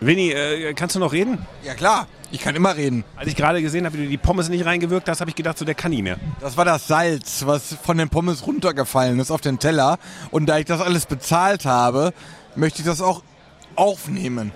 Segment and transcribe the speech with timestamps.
[0.00, 1.38] Winnie, äh, kannst du noch reden?
[1.62, 3.04] Ja klar, ich kann immer reden.
[3.16, 5.58] Als ich gerade gesehen habe, wie du die Pommes nicht reingewirkt hast, habe ich gedacht,
[5.58, 6.16] so der kann nie mehr.
[6.40, 9.98] Das war das Salz, was von den Pommes runtergefallen ist auf den Teller.
[10.30, 12.12] Und da ich das alles bezahlt habe,
[12.56, 13.22] möchte ich das auch
[13.76, 14.52] aufnehmen.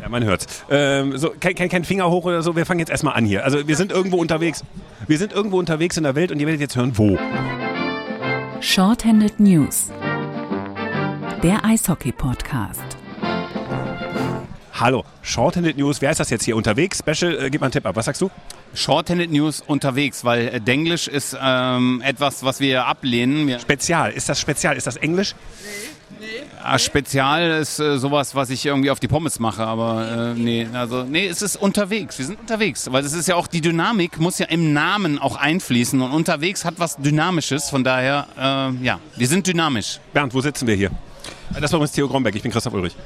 [0.00, 0.46] Ja, man hört's.
[0.70, 3.44] Ähm, so, kein, kein, kein Finger hoch oder so, wir fangen jetzt erstmal an hier.
[3.44, 4.64] Also wir sind irgendwo unterwegs.
[5.06, 7.18] Wir sind irgendwo unterwegs in der Welt und ihr werdet jetzt hören, wo.
[8.60, 9.90] Shorthanded News.
[11.42, 13.05] Der Eishockey-Podcast.
[14.78, 16.02] Hallo, Shorthanded News.
[16.02, 16.98] Wer ist das jetzt hier unterwegs?
[16.98, 17.96] Special, äh, gib mal einen Tipp ab.
[17.96, 18.30] Was sagst du?
[18.74, 23.46] Shorthanded News unterwegs, weil äh, Denglisch ist ähm, etwas, was wir ablehnen.
[23.46, 24.12] Wir, Spezial.
[24.12, 24.76] Ist das Spezial?
[24.76, 25.34] Ist das Englisch?
[26.62, 30.66] Ah, Spezial ist äh, sowas, was ich irgendwie auf die Pommes mache, aber äh, nee,
[30.74, 32.18] also nee, es ist unterwegs.
[32.18, 35.36] Wir sind unterwegs, weil es ist ja auch die Dynamik muss ja im Namen auch
[35.36, 37.70] einfließen und unterwegs hat was Dynamisches.
[37.70, 40.00] Von daher, äh, ja, wir sind dynamisch.
[40.12, 40.90] Bernd, wo sitzen wir hier?
[41.60, 42.34] Das war übrigens Theo Grombeck.
[42.34, 42.96] Ich bin Christoph Ulrich.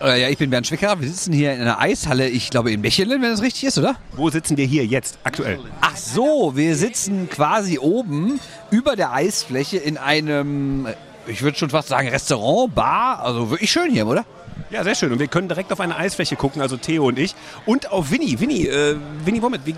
[0.00, 1.00] Äh, ja, ich bin Bernd Schwicker.
[1.00, 3.96] Wir sitzen hier in einer Eishalle, ich glaube in Mechelen, wenn das richtig ist, oder?
[4.12, 5.58] Wo sitzen wir hier jetzt, aktuell?
[5.80, 8.40] Ach so, wir sitzen quasi oben
[8.70, 10.86] über der Eisfläche in einem,
[11.26, 13.22] ich würde schon fast sagen, Restaurant, Bar.
[13.22, 14.24] Also wirklich schön hier, oder?
[14.70, 15.12] Ja, sehr schön.
[15.12, 17.34] Und wir können direkt auf eine Eisfläche gucken, also Theo und ich.
[17.66, 18.40] Und auf Winnie.
[18.40, 19.74] Winnie, äh, Winnie Womit, wie,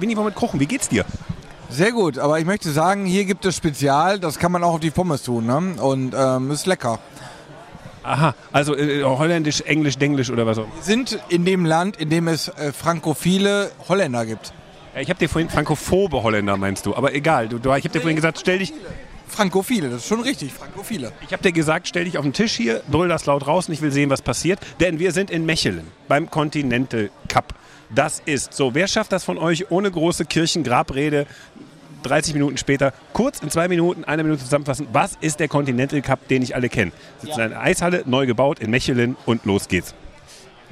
[0.00, 1.04] Winnie Womit Kochen, wie geht's dir?
[1.70, 4.80] Sehr gut, aber ich möchte sagen, hier gibt es Spezial, das kann man auch auf
[4.80, 5.74] die Pommes tun, ne?
[5.82, 6.98] Und ähm, ist lecker.
[8.02, 10.74] Aha, also äh, Holländisch, Englisch, Denglisch oder was auch immer.
[10.74, 14.52] Wir sind in dem Land, in dem es äh, frankophile Holländer gibt.
[14.94, 17.48] Ja, Ich habe dir vorhin frankophobe Holländer meinst du, aber egal.
[17.48, 18.72] Du, du, ich habe dir vorhin gesagt, stell dich,
[19.28, 21.12] Frankophile, das ist schon richtig, frankophile.
[21.24, 23.74] ich habe dir gesagt, stell dich auf den Tisch hier, brüll das laut raus und
[23.74, 27.54] ich will sehen, was passiert, denn wir sind in Mechelen beim Continental Cup.
[27.94, 28.74] Das ist so.
[28.74, 31.26] Wer schafft das von euch ohne große Kirchengrabrede?
[32.02, 34.88] 30 Minuten später, kurz in zwei Minuten, eine Minute zusammenfassen.
[34.92, 36.92] Was ist der Continental Cup, den ich alle kenne?
[37.18, 39.94] Sitzt in einer Eishalle, neu gebaut in Mechelen und los geht's.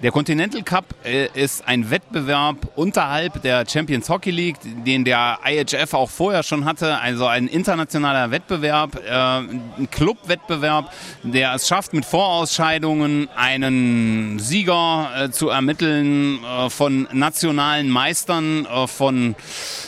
[0.03, 5.95] Der Continental Cup äh, ist ein Wettbewerb unterhalb der Champions Hockey League, den der IHF
[5.95, 6.99] auch vorher schon hatte.
[6.99, 10.93] Also ein internationaler Wettbewerb, äh, ein Clubwettbewerb,
[11.23, 19.35] der es schafft, mit Vorausscheidungen einen Sieger äh, zu ermitteln von nationalen Meistern, von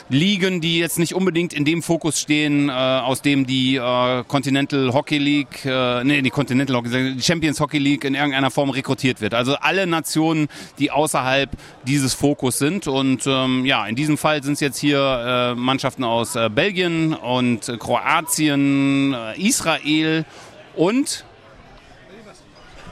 [0.08, 3.80] Ligen, die jetzt nicht unbedingt in dem Fokus stehen, aus dem die
[4.28, 8.70] Continental Hockey League, nee, die Continental Hockey League, die Champions Hockey League in irgendeiner Form
[8.70, 9.34] rekrutiert wird.
[9.34, 10.48] Also alle Nationen,
[10.78, 11.50] die außerhalb
[11.86, 12.86] dieses Fokus sind.
[12.86, 17.14] Und ähm, ja, in diesem Fall sind es jetzt hier äh, Mannschaften aus äh, Belgien
[17.14, 20.25] und äh, Kroatien, Israel
[20.76, 21.25] und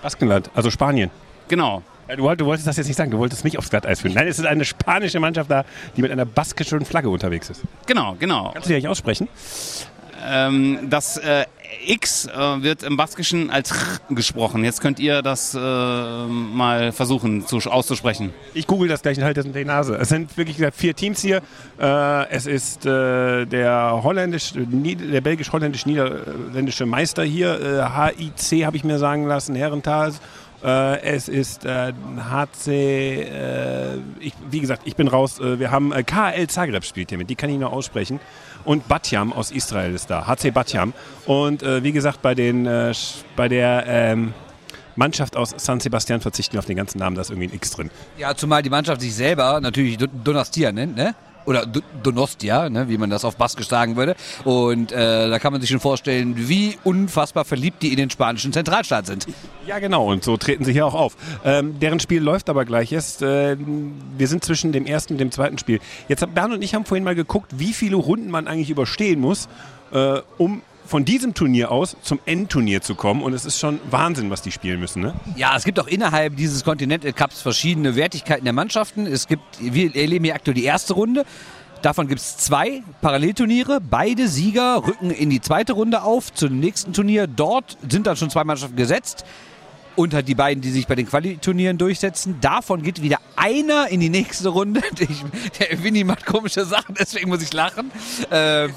[0.02, 1.10] Baskenland, also Spanien.
[1.48, 1.82] genau.
[2.08, 4.14] Ja, Du, du wolltest das jetzt nicht sagen, du wolltest mich aufs Glatteis führen.
[4.14, 5.64] Nein, es ist eine spanische Mannschaft da,
[5.96, 7.62] die mit einer baskischen Flagge unterwegs ist.
[7.86, 8.50] Genau, genau.
[8.52, 9.28] Kannst du die eigentlich aussprechen?
[10.24, 11.46] Ähm, das äh,
[11.86, 13.76] X äh, wird im Baskischen als R
[14.10, 14.64] gesprochen.
[14.64, 18.32] Jetzt könnt ihr das äh, mal versuchen zu, auszusprechen.
[18.54, 19.96] Ich google das gleich und halte das unter die Nase.
[19.96, 21.42] Es sind wirklich vier Teams hier.
[21.78, 28.98] Äh, es ist äh, der holländisch, der belgisch-holländisch-niederländische Meister hier, äh, HIC habe ich mir
[28.98, 30.12] sagen lassen, Herrenthal.
[30.64, 35.38] Äh, es ist äh, HC, äh, ich, wie gesagt, ich bin raus.
[35.38, 38.20] Äh, wir haben äh, KL Zagreb spielt hier mit, die kann ich noch aussprechen.
[38.66, 40.92] Und Batjam aus Israel ist da, HC Batjam.
[41.24, 42.92] Und äh, wie gesagt, bei, den, äh,
[43.36, 44.34] bei der ähm,
[44.96, 47.70] Mannschaft aus San Sebastian verzichten wir auf den ganzen Namen, da ist irgendwie ein X
[47.70, 47.90] drin.
[48.18, 51.14] Ja, zumal die Mannschaft sich selber natürlich Do- Donastia nennt, ne?
[51.46, 52.88] Oder Do- Donostia, ne?
[52.88, 54.14] wie man das auf Baskisch sagen würde.
[54.44, 58.52] Und äh, da kann man sich schon vorstellen, wie unfassbar verliebt die in den spanischen
[58.52, 59.26] Zentralstaat sind.
[59.66, 61.16] Ja, genau, und so treten sie hier auch auf.
[61.44, 63.22] Ähm, deren Spiel läuft aber gleich jetzt.
[63.22, 63.56] Äh,
[64.18, 65.80] wir sind zwischen dem ersten und dem zweiten Spiel.
[66.08, 69.20] Jetzt haben Bernd und ich haben vorhin mal geguckt, wie viele Runden man eigentlich überstehen
[69.20, 69.48] muss,
[69.92, 73.22] äh, um von diesem Turnier aus zum Endturnier zu kommen.
[73.22, 75.02] Und es ist schon Wahnsinn, was die spielen müssen.
[75.02, 75.14] Ne?
[75.36, 79.06] Ja, es gibt auch innerhalb dieses Continental Cups verschiedene Wertigkeiten der Mannschaften.
[79.06, 81.24] Es gibt, wir erleben hier aktuell die erste Runde.
[81.82, 83.80] Davon gibt es zwei Parallelturniere.
[83.80, 87.26] Beide Sieger rücken in die zweite Runde auf zum nächsten Turnier.
[87.26, 89.24] Dort sind dann schon zwei Mannschaften gesetzt.
[89.96, 92.36] Halt die beiden, die sich bei den Qualiturnieren durchsetzen.
[92.42, 94.82] Davon geht wieder einer in die nächste Runde.
[94.98, 95.24] Ich,
[95.58, 97.90] der Winnie macht komische Sachen, deswegen muss ich lachen.
[98.30, 98.68] Äh,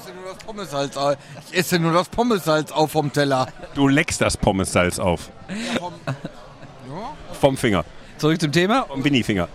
[0.50, 1.16] Ich esse nur das Pommessalz auf.
[1.50, 3.46] Ich esse nur das Pommessalz auf vom Teller.
[3.74, 5.30] Du leckst das Pommessalz auf.
[7.40, 7.84] Vom Finger.
[8.18, 8.84] zurück zum Thema.
[8.84, 9.48] Vom Winnie-Finger.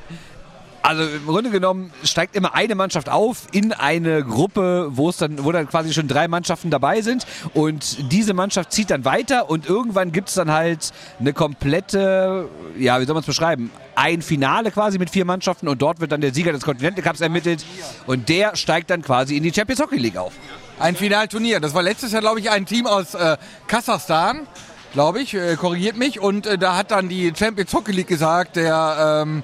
[0.82, 5.44] Also im Grunde genommen steigt immer eine Mannschaft auf in eine Gruppe, wo es dann,
[5.44, 7.26] wo dann quasi schon drei Mannschaften dabei sind
[7.56, 13.02] und diese Mannschaft zieht dann weiter und irgendwann gibt es dann halt eine komplette, ja,
[13.02, 16.22] wie soll man es beschreiben, ein Finale quasi mit vier Mannschaften und dort wird dann
[16.22, 17.66] der Sieger des Continental Cups ermittelt
[18.06, 20.34] und der steigt dann quasi in die Champions Hockey League auf.
[20.80, 21.60] Ein Finalturnier.
[21.60, 23.38] Das war letztes Jahr, glaube ich, ein Team aus äh,
[23.68, 24.48] Kasachstan.
[24.94, 26.20] glaube ich, äh, korrigiert mich.
[26.20, 29.44] Und äh, da hat dann die Champions Hockey League gesagt, der ähm,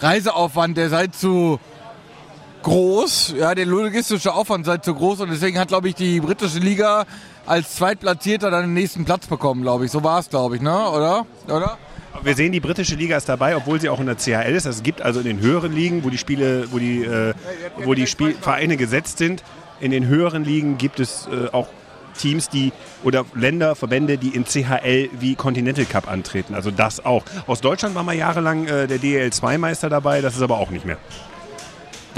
[0.00, 1.58] Reiseaufwand, der sei zu
[2.62, 6.58] groß, ja, der logistische Aufwand sei zu groß und deswegen hat, glaube ich, die britische
[6.58, 7.06] Liga
[7.46, 9.90] als Zweitplatzierter dann den nächsten Platz bekommen, glaube ich.
[9.90, 10.90] So war es, glaube ich, ne?
[10.90, 11.24] Oder?
[11.46, 11.78] Oder?
[12.22, 14.66] Wir sehen, die britische Liga ist dabei, obwohl sie auch in der CHL ist.
[14.66, 17.32] Also es gibt also in den höheren Ligen, wo die Spiele, wo die, äh,
[17.84, 19.44] wo die Spiel Vereine gesetzt sind,
[19.80, 21.68] in den höheren Ligen gibt es äh, auch
[22.18, 22.72] Teams, die
[23.04, 26.54] oder Länder, Verbände, die in CHL wie Continental Cup antreten.
[26.54, 27.24] Also das auch.
[27.46, 30.98] Aus Deutschland war mal jahrelang äh, der DL2-Meister dabei, das ist aber auch nicht mehr.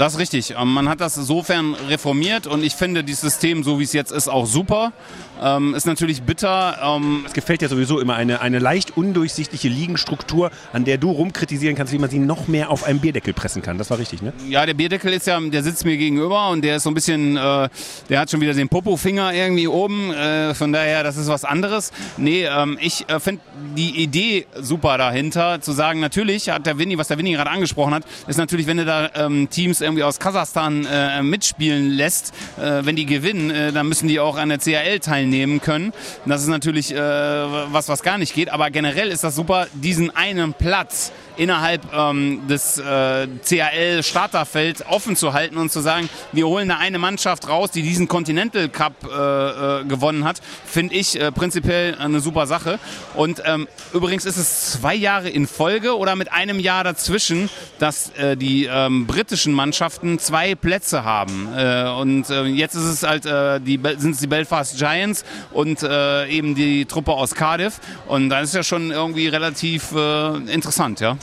[0.01, 0.55] Das ist richtig.
[0.59, 4.11] Ähm, Man hat das insofern reformiert und ich finde dieses System, so wie es jetzt
[4.11, 4.93] ist, auch super.
[5.39, 6.79] Ähm, ist natürlich bitter.
[6.83, 11.75] Ähm, Es gefällt ja sowieso immer eine, eine leicht undurchsichtliche Ligenstruktur, an der du rumkritisieren
[11.75, 13.77] kannst, wie man sie noch mehr auf einen Bierdeckel pressen kann.
[13.77, 14.33] Das war richtig, ne?
[14.49, 17.37] ja, der Bierdeckel ist ja, der sitzt mir gegenüber und der ist so ein bisschen,
[17.37, 17.69] äh,
[18.09, 20.11] der hat schon wieder den Popo-Finger irgendwie oben.
[20.11, 21.91] Äh, von daher, das ist was anderes.
[22.17, 23.41] Nee, ähm, ich äh, finde
[23.77, 27.93] die Idee super dahinter, zu sagen, natürlich hat der Winnie, was der Winnie gerade angesprochen
[27.93, 32.85] hat, ist natürlich, wenn du da ähm, Teams irgendwie aus Kasachstan äh, mitspielen lässt, äh,
[32.85, 35.91] wenn die gewinnen, äh, dann müssen die auch an der CHL teilnehmen können.
[36.25, 38.49] Das ist natürlich äh, was, was gar nicht geht.
[38.51, 45.33] Aber generell ist das super, diesen einen Platz innerhalb ähm, des äh, CHL-Starterfelds offen zu
[45.33, 49.81] halten und zu sagen, wir holen da eine Mannschaft raus, die diesen Continental Cup äh,
[49.81, 52.79] äh, gewonnen hat, finde ich äh, prinzipiell eine super Sache.
[53.15, 57.49] Und ähm, übrigens ist es zwei Jahre in Folge oder mit einem Jahr dazwischen,
[57.79, 61.49] dass äh, die ähm, britischen Mannschaften zwei Plätze haben.
[61.55, 65.83] Äh, und äh, jetzt ist es halt, äh, die, sind es die Belfast Giants und
[65.83, 67.79] äh, eben die Truppe aus Cardiff.
[68.07, 71.17] Und da ist ja schon irgendwie relativ äh, interessant, ja.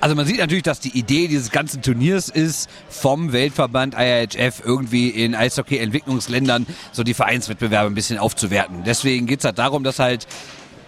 [0.00, 5.08] Also man sieht natürlich, dass die Idee dieses ganzen Turniers ist, vom Weltverband IHF irgendwie
[5.08, 8.84] in Eishockey-Entwicklungsländern so die Vereinswettbewerbe ein bisschen aufzuwerten.
[8.84, 10.28] Deswegen geht's halt darum, dass halt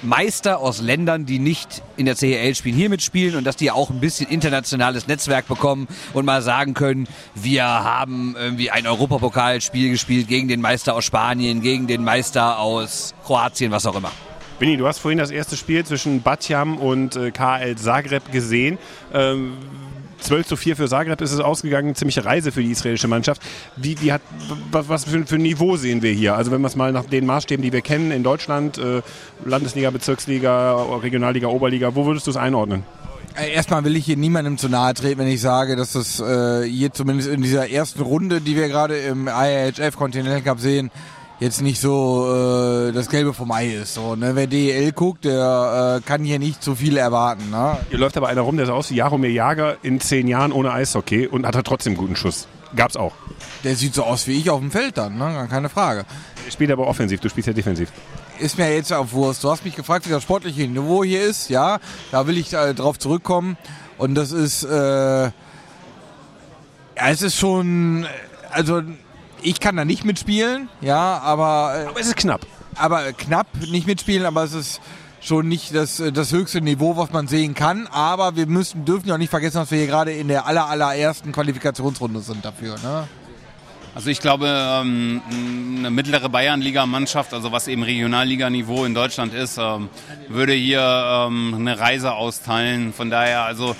[0.03, 3.91] Meister aus Ländern, die nicht in der CHL spielen, hier mitspielen und dass die auch
[3.91, 10.29] ein bisschen internationales Netzwerk bekommen und mal sagen können, wir haben irgendwie ein Europapokalspiel gespielt
[10.29, 14.13] gegen den Meister aus Spanien, gegen den Meister aus Kroatien, was auch immer.
[14.61, 18.77] Winnie, du hast vorhin das erste Spiel zwischen Batjam und äh, KL Zagreb gesehen.
[19.11, 19.55] Ähm,
[20.21, 23.41] 12 zu 4 für Zagreb ist es ausgegangen, ziemliche Reise für die israelische Mannschaft.
[23.77, 24.21] Wie, wie hat,
[24.71, 26.35] was, für, für ein Niveau sehen wir hier?
[26.37, 29.01] Also wenn wir es mal nach den Maßstäben, die wir kennen in Deutschland, äh,
[29.47, 32.83] Landesliga, Bezirksliga, Regionalliga, Oberliga, wo würdest du es einordnen?
[33.37, 36.23] Äh, Erstmal will ich hier niemandem zu nahe treten, wenn ich sage, dass das
[36.67, 40.91] hier zumindest in dieser ersten Runde, die wir gerade im IHF Continental Cup sehen,
[41.41, 43.95] jetzt nicht so äh, das Gelbe vom Ei ist.
[43.95, 44.37] So, ne?
[44.37, 47.51] Wer DEL guckt, der äh, kann hier nicht zu viel erwarten.
[47.51, 47.79] Ne?
[47.89, 50.73] Hier läuft aber einer rum, der sah aus wie Jaromir Jager in zehn Jahren ohne
[50.73, 52.47] Eishockey und hat trotzdem guten Schuss.
[52.77, 53.15] Gab's auch.
[53.65, 55.25] Der sieht so aus wie ich auf dem Feld dann, ne?
[55.25, 56.05] Gar keine Frage.
[56.47, 57.91] Er spielt aber offensiv, du spielst ja defensiv.
[58.39, 59.43] Ist mir jetzt auf Wurst.
[59.43, 61.51] Du hast mich gefragt, wie das sportliche Niveau hier ist.
[61.51, 61.79] Ja,
[62.13, 63.59] da will ich äh, drauf zurückkommen.
[63.99, 65.33] Und das ist, äh, ja,
[66.97, 68.07] es ist schon, äh,
[68.51, 68.83] also
[69.43, 72.47] ich kann da nicht mitspielen, ja, aber, äh, Aber es ist knapp.
[72.77, 74.81] aber knapp nicht mitspielen, aber es ist
[75.21, 77.87] schon nicht das, äh, das höchste Niveau, was man sehen kann.
[77.89, 80.67] Aber wir müssen, dürfen ja auch nicht vergessen, dass wir hier gerade in der aller,
[80.69, 82.77] allerersten Qualifikationsrunde sind dafür.
[82.83, 83.07] Ne?
[83.95, 85.21] Also ich glaube, ähm,
[85.79, 89.89] eine mittlere Bayernliga-Mannschaft, also was eben Regionalliganiveau in Deutschland ist, ähm,
[90.29, 92.93] würde hier ähm, eine Reise austeilen.
[92.93, 93.75] Von daher, also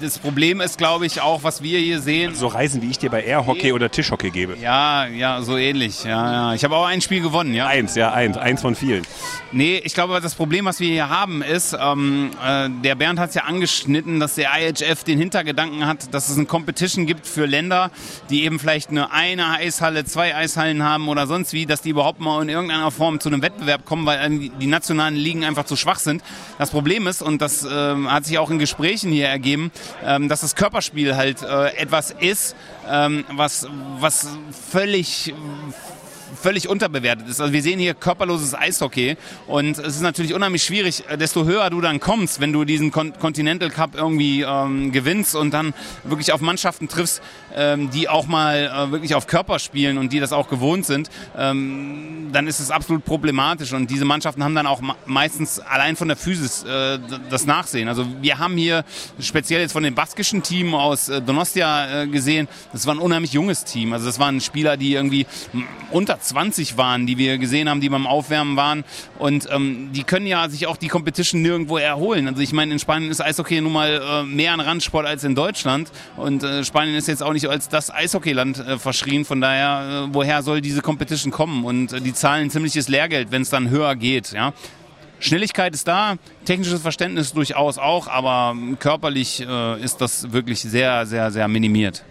[0.00, 2.34] das Problem ist, glaube ich, auch, was wir hier sehen.
[2.34, 4.56] So Reisen, wie ich dir bei Airhockey oder Tischhockey gebe.
[4.60, 6.04] Ja, ja, so ähnlich.
[6.04, 6.54] Ja, ja.
[6.54, 7.66] Ich habe auch ein Spiel gewonnen, ja.
[7.66, 8.36] Eins, ja, eins.
[8.36, 9.06] Eins von vielen.
[9.52, 13.30] Nee, ich glaube, das Problem, was wir hier haben, ist, ähm, äh, der Bernd hat
[13.30, 17.46] es ja angeschnitten, dass der IHF den Hintergedanken hat, dass es eine Competition gibt für
[17.46, 17.90] Länder,
[18.30, 22.20] die eben vielleicht eine eine Eishalle, zwei Eishallen haben oder sonst wie, dass die überhaupt
[22.20, 25.76] mal in irgendeiner Form zu einem Wettbewerb kommen, weil ähm, die nationalen Ligen einfach zu
[25.76, 26.22] schwach sind.
[26.58, 30.40] Das Problem ist, und das ähm, hat sich auch in Gesprächen hier ergeben, ähm, dass
[30.40, 32.56] das Körperspiel halt äh, etwas ist,
[32.88, 33.66] ähm, was,
[33.98, 34.28] was
[34.70, 35.34] völlig
[36.40, 37.40] völlig unterbewertet ist.
[37.40, 39.16] Also wir sehen hier körperloses Eishockey
[39.46, 42.90] und es ist natürlich unheimlich schwierig, äh, desto höher du dann kommst, wenn du diesen
[42.90, 47.22] Con Continental Cup irgendwie ähm, gewinnst und dann wirklich auf Mannschaften triffst,
[47.54, 51.10] ähm, die auch mal äh, wirklich auf Körper spielen und die das auch gewohnt sind,
[51.36, 56.08] ähm, dann ist es absolut problematisch und diese Mannschaften haben dann auch meistens allein von
[56.08, 57.88] der Physis äh, das Nachsehen.
[57.88, 58.84] Also wir haben hier
[59.20, 63.32] speziell jetzt von dem baskischen Team aus äh, Donostia äh, gesehen, das war ein unheimlich
[63.32, 63.92] junges Team.
[63.92, 65.26] Also das waren Spieler, die irgendwie
[65.90, 68.84] unter 20 waren, die wir gesehen haben, die beim Aufwärmen waren.
[69.18, 72.26] Und ähm, die können ja sich auch die Competition nirgendwo erholen.
[72.28, 75.34] Also ich meine, in Spanien ist Eishockey nun mal äh, mehr ein Randsport als in
[75.34, 75.90] Deutschland.
[76.16, 79.24] Und äh, Spanien ist jetzt auch nicht als das Eishockeyland äh, verschrien.
[79.24, 81.64] Von daher, äh, woher soll diese Competition kommen?
[81.64, 84.32] Und äh, die zahlen ziemliches Lehrgeld, wenn es dann höher geht.
[84.32, 84.52] Ja?
[85.20, 91.30] Schnelligkeit ist da, technisches Verständnis durchaus auch, aber körperlich äh, ist das wirklich sehr, sehr,
[91.30, 92.04] sehr minimiert.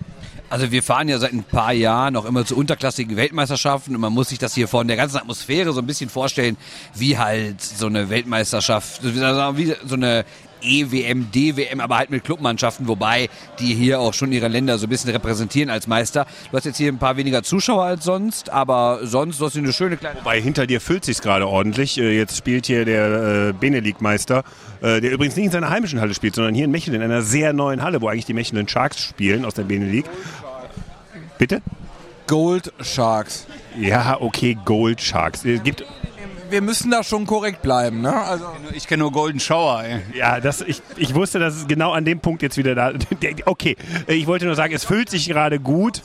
[0.50, 4.14] Also wir fahren ja seit ein paar Jahren auch immer zu unterklassigen Weltmeisterschaften und man
[4.14, 6.58] muss sich das hier von der ganzen Atmosphäre so ein bisschen vorstellen,
[6.96, 10.26] wie halt so eine Weltmeisterschaft, wie so eine
[10.62, 13.30] EWM, DWM, aber halt mit Clubmannschaften, wobei
[13.60, 16.26] die hier auch schon ihre Länder so ein bisschen repräsentieren als Meister.
[16.52, 19.74] Du hast jetzt hier ein paar weniger Zuschauer als sonst, aber sonst hast du eine
[19.74, 20.20] schöne kleine...
[20.20, 21.98] Wobei hinter dir füllt sich gerade ordentlich.
[21.98, 24.44] Äh, Jetzt spielt hier der äh, Benelink-Meister,
[24.82, 27.22] äh, der übrigens nicht in seiner heimischen Halle spielt, sondern hier in Mechelen, in einer
[27.22, 30.06] sehr neuen Halle, wo eigentlich die Mechelen Sharks spielen aus der Benelink.
[31.38, 31.62] Bitte?
[32.28, 33.48] Gold Sharks.
[33.80, 35.44] Ja, okay, Gold Sharks.
[35.46, 35.84] Es gibt
[36.50, 38.14] Wir müssen da schon korrekt bleiben, ne?
[38.14, 39.84] Also Ich kenne nur Golden Shower.
[39.84, 40.02] Ey.
[40.16, 42.94] Ja, das, ich, ich wusste, dass es genau an dem Punkt jetzt wieder da.
[43.46, 43.76] Okay,
[44.08, 46.02] ich wollte nur sagen, es füllt sich gerade gut.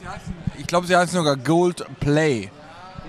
[0.58, 2.50] ich glaube, sie heißen sogar Gold Play.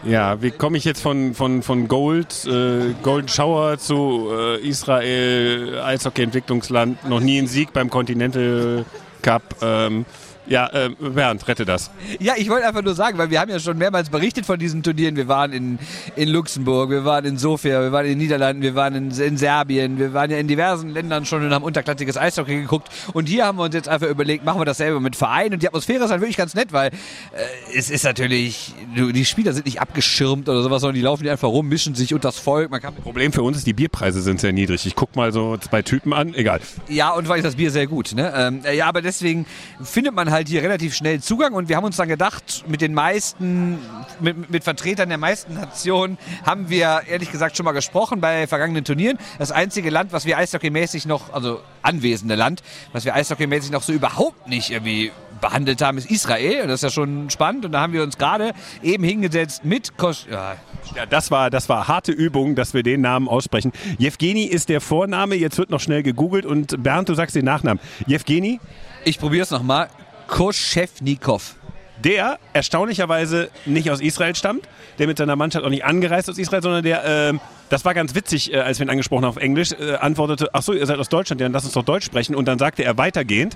[0.06, 5.80] Ja, wie komme ich jetzt von, von, von Gold, äh, Golden Shower zu äh, Israel,
[5.84, 8.86] Eishockey-Entwicklungsland, noch nie ein Sieg beim Continental
[9.24, 9.42] Cup.
[9.64, 10.06] Ähm,
[10.48, 11.92] ja, äh, Bernd, rette das.
[12.20, 14.84] Ja, ich wollte einfach nur sagen, weil wir haben ja schon mehrmals berichtet von diesen
[14.84, 15.16] Turnieren.
[15.16, 15.80] Wir waren in,
[16.16, 19.38] in Luxemburg, wir waren in Sofia, wir waren in den Niederlanden, wir waren in, in
[19.38, 22.90] Serbien, wir waren ja in diversen Ländern schon und haben unterklassiges Eishockey geguckt.
[23.14, 25.54] Und hier haben wir uns jetzt einfach überlegt, machen wir das selber mit Verein.
[25.54, 29.54] Und die Atmosphäre ist halt wirklich ganz nett, weil äh, es ist natürlich, die Spieler
[29.54, 32.40] sind nicht abgeschirmt oder sowas, sondern die laufen hier einfach rum, mischen sich unter das
[32.40, 32.72] Volk.
[32.72, 34.86] Man kann Problem für uns ist, die Bierpreise sind sehr niedrig.
[34.86, 36.60] Ich guck mal so zwei Typen an, egal.
[36.88, 38.14] Ja, und weil ich das Bier sehr gut.
[38.14, 38.32] Ne?
[38.36, 39.46] Ähm, äh, ja, aber deswegen
[39.82, 42.94] findet man halt hier relativ schnell Zugang und wir haben uns dann gedacht, mit den
[42.94, 43.80] meisten,
[44.20, 48.84] mit, mit Vertretern der meisten Nationen haben wir ehrlich gesagt schon mal gesprochen bei vergangenen
[48.84, 49.18] Turnieren.
[49.40, 53.94] Das einzige Land, was wir eishockeymäßig noch, also anwesende Land, was wir eishockeymäßig noch so
[53.94, 55.12] überhaupt nicht irgendwie
[55.42, 56.62] behandelt haben, ist Israel.
[56.62, 57.66] Und das ist ja schon spannend.
[57.66, 60.26] Und da haben wir uns gerade eben hingesetzt mit Kosch.
[60.30, 60.56] Ja,
[60.96, 63.72] Ja, das war, das war harte Übung, dass wir den Namen aussprechen.
[63.98, 67.82] Jewgeni ist der Vorname, jetzt wird noch schnell gegoogelt und Bernd, du sagst den Nachnamen.
[68.08, 68.60] Jewgeni,
[69.04, 69.90] ich probiere es nochmal.
[70.28, 71.56] Koschewnikow.
[72.04, 74.68] der erstaunlicherweise nicht aus Israel stammt,
[75.00, 77.40] der mit seiner Mannschaft auch nicht angereist aus Israel, sondern der, ähm,
[77.70, 80.62] das war ganz witzig, äh, als wir ihn angesprochen haben auf Englisch, äh, antwortete, ach
[80.62, 82.36] so, ihr seid aus Deutschland, ja, dann lass uns doch Deutsch sprechen.
[82.36, 83.56] Und dann sagte er weitergehend,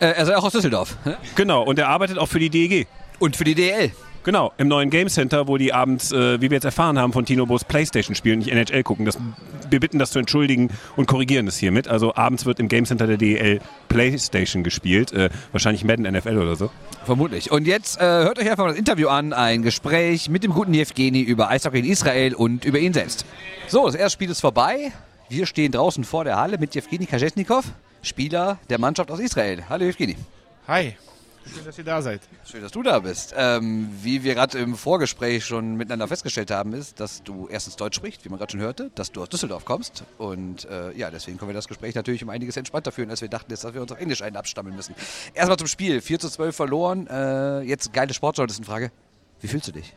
[0.00, 0.96] Äh, er sei auch aus Düsseldorf.
[1.34, 2.86] genau, und er arbeitet auch für die DEG.
[3.18, 3.90] Und für die DL.
[4.28, 7.24] Genau, im neuen Game Center, wo die abends, äh, wie wir jetzt erfahren haben, von
[7.24, 9.06] Tino Bos Playstation spielen, nicht NHL gucken.
[9.06, 9.16] Das,
[9.70, 11.88] wir bitten das zu entschuldigen und korrigieren das hiermit.
[11.88, 15.12] Also abends wird im Game Center der DEL Playstation gespielt.
[15.12, 16.68] Äh, wahrscheinlich Madden NFL oder so.
[17.06, 17.50] Vermutlich.
[17.50, 20.74] Und jetzt äh, hört euch einfach mal das Interview an, ein Gespräch mit dem guten
[20.74, 23.24] Jewgeni über Eishockey in Israel und über ihn selbst.
[23.66, 24.92] So, das erste Spiel ist vorbei.
[25.30, 27.64] Wir stehen draußen vor der Halle mit Jewgeni Kajesnikov,
[28.02, 29.64] Spieler der Mannschaft aus Israel.
[29.70, 30.18] Hallo Jewgeni.
[30.66, 30.96] Hi,
[31.54, 32.20] schön, dass ihr da seid.
[32.50, 33.34] Schön, dass du da bist.
[33.36, 37.96] Ähm, wie wir gerade im Vorgespräch schon miteinander festgestellt haben, ist, dass du erstens Deutsch
[37.96, 40.04] sprichst, wie man gerade schon hörte, dass du aus Düsseldorf kommst.
[40.18, 43.28] Und äh, ja, deswegen können wir das Gespräch natürlich um einiges entspannter führen, als wir
[43.28, 44.94] dachten, jetzt, dass wir uns auf Englisch einen abstammeln müssen.
[45.34, 46.00] Erstmal zum Spiel.
[46.00, 47.06] 4 zu 12 verloren.
[47.06, 48.90] Äh, jetzt geile Sportjournalistenfrage.
[49.40, 49.94] Wie fühlst du dich?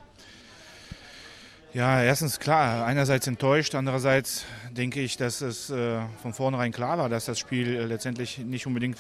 [1.74, 7.08] Ja, erstens klar, einerseits enttäuscht, andererseits denke ich, dass es äh, von vornherein klar war,
[7.08, 8.98] dass das Spiel äh, letztendlich nicht unbedingt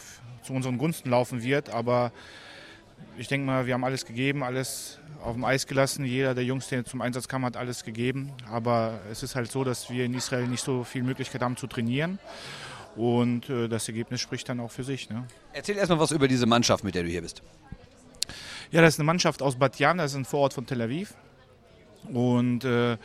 [0.51, 1.69] zu unseren Gunsten laufen wird.
[1.69, 2.11] Aber
[3.17, 6.05] ich denke mal, wir haben alles gegeben, alles auf dem Eis gelassen.
[6.05, 8.31] Jeder der Jungs, der zum Einsatz kam, hat alles gegeben.
[8.49, 11.67] Aber es ist halt so, dass wir in Israel nicht so viel Möglichkeit haben zu
[11.67, 12.19] trainieren.
[12.95, 15.09] Und äh, das Ergebnis spricht dann auch für sich.
[15.09, 15.25] Ne?
[15.53, 17.41] Erzähl erstmal was über diese Mannschaft, mit der du hier bist.
[18.71, 21.13] Ja, das ist eine Mannschaft aus Bat Yam, das ist ein Vorort von Tel Aviv.
[22.11, 22.97] Und äh,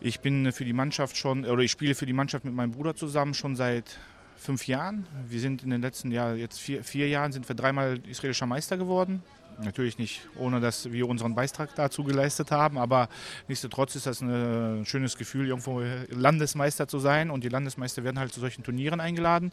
[0.00, 2.94] ich bin für die Mannschaft schon, oder ich spiele für die Mannschaft mit meinem Bruder
[2.94, 3.98] zusammen schon seit
[4.38, 5.06] fünf Jahren.
[5.28, 8.76] Wir sind in den letzten Jahren, jetzt vier, vier Jahren, sind wir dreimal israelischer Meister
[8.76, 9.22] geworden.
[9.60, 13.08] Natürlich nicht, ohne dass wir unseren Beitrag dazu geleistet haben, aber
[13.48, 17.28] nichtsdestotrotz ist das ein schönes Gefühl, irgendwo Landesmeister zu sein.
[17.30, 19.50] Und die Landesmeister werden halt zu solchen Turnieren eingeladen.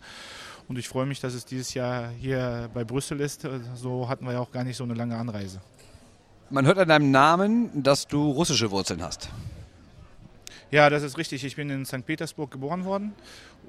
[0.68, 3.48] Und ich freue mich, dass es dieses Jahr hier bei Brüssel ist.
[3.74, 5.60] So hatten wir ja auch gar nicht so eine lange Anreise.
[6.52, 9.30] Man hört an deinem Namen, dass du russische Wurzeln hast.
[10.72, 11.44] Ja, das ist richtig.
[11.46, 12.06] Ich bin in St.
[12.06, 13.14] Petersburg geboren worden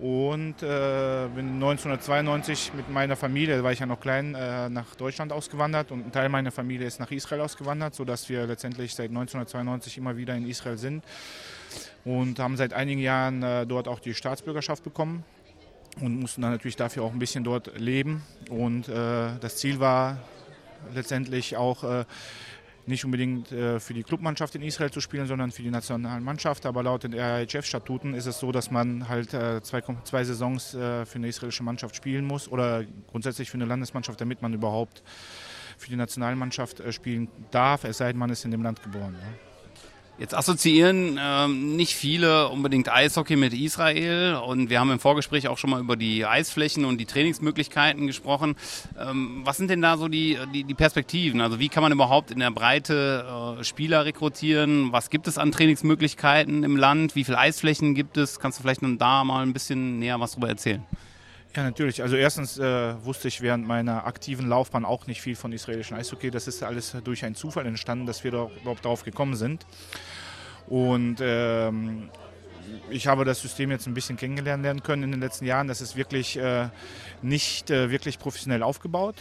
[0.01, 4.95] und äh, bin 1992 mit meiner Familie, da war ich ja noch klein, äh, nach
[4.95, 9.11] Deutschland ausgewandert und ein Teil meiner Familie ist nach Israel ausgewandert, sodass wir letztendlich seit
[9.11, 11.05] 1992 immer wieder in Israel sind
[12.07, 15.23] und haben seit einigen Jahren äh, dort auch die Staatsbürgerschaft bekommen
[16.01, 18.23] und mussten dann natürlich dafür auch ein bisschen dort leben.
[18.49, 20.19] Und äh, das Ziel war
[20.95, 22.05] letztendlich auch äh,
[22.87, 26.67] nicht unbedingt äh, für die Clubmannschaft in Israel zu spielen, sondern für die Nationalmannschaft.
[26.67, 31.05] Aber laut den RHF-Statuten ist es so, dass man halt äh, zwei, zwei Saisons äh,
[31.05, 35.03] für eine israelische Mannschaft spielen muss oder grundsätzlich für eine Landesmannschaft, damit man überhaupt
[35.79, 39.17] für die Nationalmannschaft äh, spielen darf, es sei denn, man ist in dem Land geboren.
[39.21, 39.46] Ja.
[40.19, 45.59] Jetzt assoziieren ähm, nicht viele unbedingt Eishockey mit Israel und wir haben im Vorgespräch auch
[45.59, 48.57] schon mal über die Eisflächen und die Trainingsmöglichkeiten gesprochen.
[48.99, 51.43] Ähm, was sind denn da so die, die, die, Perspektiven?
[51.43, 54.91] Also wie kann man überhaupt in der Breite äh, Spieler rekrutieren?
[54.91, 57.15] Was gibt es an Trainingsmöglichkeiten im Land?
[57.15, 58.41] Wie viele Eisflächen gibt es?
[58.41, 60.83] Kannst du vielleicht da mal ein bisschen näher was darüber erzählen?
[61.57, 62.03] Ja, natürlich.
[62.03, 66.31] Also erstens äh, wusste ich während meiner aktiven Laufbahn auch nicht viel von israelischen Eishockey.
[66.31, 69.65] Das ist alles durch einen Zufall entstanden, dass wir da überhaupt darauf gekommen sind.
[70.67, 72.11] Und ähm,
[72.91, 75.67] ich habe das System jetzt ein bisschen kennengelernt lernen können in den letzten Jahren.
[75.67, 76.69] Das ist wirklich äh,
[77.23, 79.17] nicht äh, wirklich professionell aufgebaut.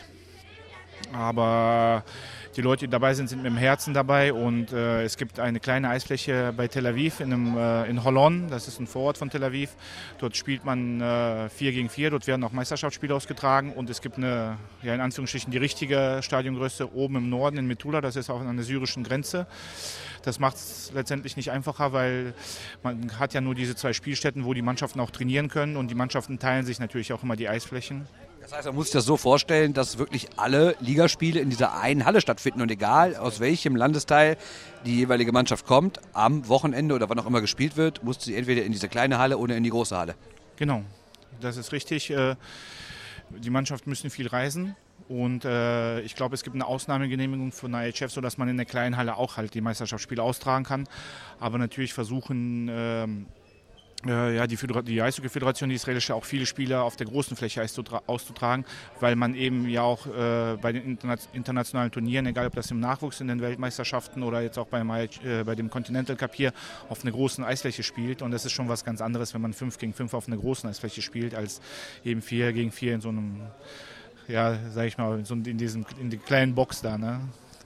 [1.14, 2.04] Aber
[2.56, 5.60] die Leute, die dabei sind, sind mit dem Herzen dabei und äh, es gibt eine
[5.60, 9.30] kleine Eisfläche bei Tel Aviv in, einem, äh, in Holon, das ist ein Vorort von
[9.30, 9.76] Tel Aviv.
[10.20, 14.18] Dort spielt man äh, 4 gegen 4, dort werden auch Meisterschaftsspiele ausgetragen und es gibt
[14.18, 18.40] eine, ja in Anführungsstrichen, die richtige Stadiongröße oben im Norden in Metula, das ist auch
[18.40, 19.48] an der syrischen Grenze.
[20.24, 22.34] Das macht es letztendlich nicht einfacher, weil
[22.84, 25.96] man hat ja nur diese zwei Spielstätten, wo die Mannschaften auch trainieren können und die
[25.96, 28.08] Mannschaften teilen sich natürlich auch immer die Eisflächen.
[28.46, 32.06] Das heißt, man muss sich das so vorstellen, dass wirklich alle Ligaspiele in dieser einen
[32.06, 34.38] Halle stattfinden und egal aus welchem Landesteil
[34.86, 38.62] die jeweilige Mannschaft kommt, am Wochenende oder wann auch immer gespielt wird, muss sie entweder
[38.62, 40.14] in diese kleine Halle oder in die große Halle.
[40.58, 40.84] Genau,
[41.42, 42.12] das ist richtig.
[42.12, 42.36] Äh,
[43.32, 44.76] die Mannschaften müssen viel reisen.
[45.10, 48.68] Und äh, ich glaube, es gibt eine Ausnahmegenehmigung von der IHF, sodass man in der
[48.68, 50.88] kleinen Halle auch halt die Meisterschaftsspiele austragen kann.
[51.40, 53.26] Aber natürlich versuchen ähm,
[54.06, 57.66] äh, ja, die, die Eishockey-Föderation, die israelische, auch viele Spieler auf der großen Fläche
[58.08, 58.66] auszutragen,
[59.00, 60.98] weil man eben ja auch äh, bei den
[61.34, 65.08] internationalen Turnieren, egal ob das im Nachwuchs in den Weltmeisterschaften oder jetzt auch beim, äh,
[65.44, 66.54] bei dem Continental Cup hier,
[66.90, 68.22] auf einer großen Eisfläche spielt.
[68.22, 70.70] Und das ist schon was ganz anderes, wenn man 5 gegen 5 auf einer großen
[70.70, 71.62] Eisfläche spielt, als
[72.04, 73.42] eben 4 gegen 4 in so einem,
[74.28, 76.98] ja, sag ich mal, in, in, diesem, in der kleinen Box da.
[76.98, 77.22] Ne?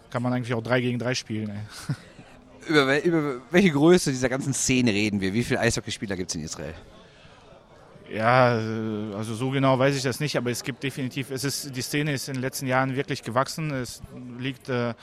[0.10, 1.50] Kann man eigentlich auch 3 gegen 3 spielen.
[1.50, 1.96] Ey.
[2.68, 5.34] über, über welche Größe dieser ganzen Szene reden wir?
[5.34, 6.74] Wie viele Eishockeyspieler gibt es in Israel?
[8.12, 8.54] Ja,
[9.16, 12.14] also so genau weiß ich das nicht, aber es gibt definitiv, es ist, die Szene
[12.14, 13.72] ist in den letzten Jahren wirklich gewachsen.
[13.72, 14.02] Es
[14.40, 14.96] liegt äh,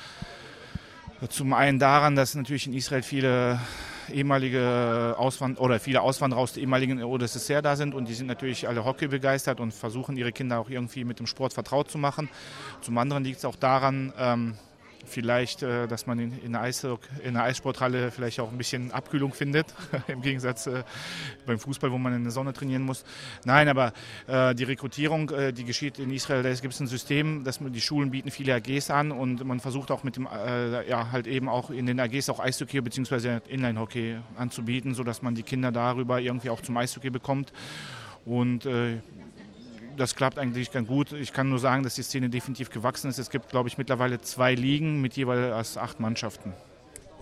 [1.29, 3.61] zum einen daran, dass natürlich in Israel viele
[4.13, 8.69] ehemalige Auswand oder viele Auswanderer aus der ehemaligen UdSSR da sind und die sind natürlich
[8.69, 12.29] alle Hockey begeistert und versuchen ihre Kinder auch irgendwie mit dem Sport vertraut zu machen.
[12.81, 14.55] Zum anderen liegt es auch daran, ähm,
[15.07, 16.85] vielleicht, äh, dass man in, der Eis,
[17.23, 19.67] in der Eissporthalle vielleicht auch ein bisschen Abkühlung findet,
[20.09, 20.83] im Gegensatz äh,
[21.47, 23.05] beim Fußball, wo man in der Sonne trainieren muss.
[23.45, 23.93] Nein, aber
[24.27, 28.11] äh, die Rekrutierung, die geschieht in Israel, da gibt es ein System, dass die Schulen
[28.11, 30.29] bieten viele AGs an und man versucht auch mit dem,
[30.89, 33.41] ja, halt eben auch in den AGs auch Eishockey bzw.
[33.49, 37.53] Inline-Hockey anzubieten, sodass man die Kinder darüber irgendwie auch zum Eishockey bekommt.
[38.25, 38.99] Und äh,
[39.97, 41.13] das klappt eigentlich ganz gut.
[41.13, 43.19] Ich kann nur sagen, dass die Szene definitiv gewachsen ist.
[43.19, 46.53] Es gibt, glaube ich, mittlerweile zwei Ligen mit jeweils acht Mannschaften.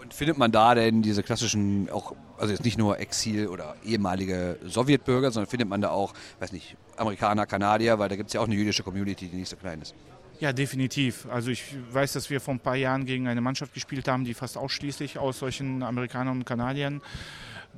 [0.00, 4.58] Und findet man da denn diese klassischen, auch, also jetzt nicht nur Exil- oder ehemalige
[4.62, 8.40] Sowjetbürger, sondern findet man da auch, weiß nicht, Amerikaner, Kanadier, weil da gibt es ja
[8.40, 9.94] auch eine jüdische Community, die nicht so klein ist.
[10.40, 11.26] Ja, definitiv.
[11.30, 14.34] Also ich weiß, dass wir vor ein paar Jahren gegen eine Mannschaft gespielt haben, die
[14.34, 17.00] fast ausschließlich aus solchen Amerikanern und Kanadiern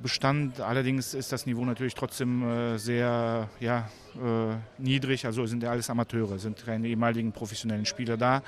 [0.03, 0.61] bestand.
[0.61, 5.27] Allerdings ist das Niveau natürlich trotzdem äh, sehr ja, äh, niedrig.
[5.27, 8.43] Also sind ja alles Amateure, sind keine ehemaligen professionellen Spieler da.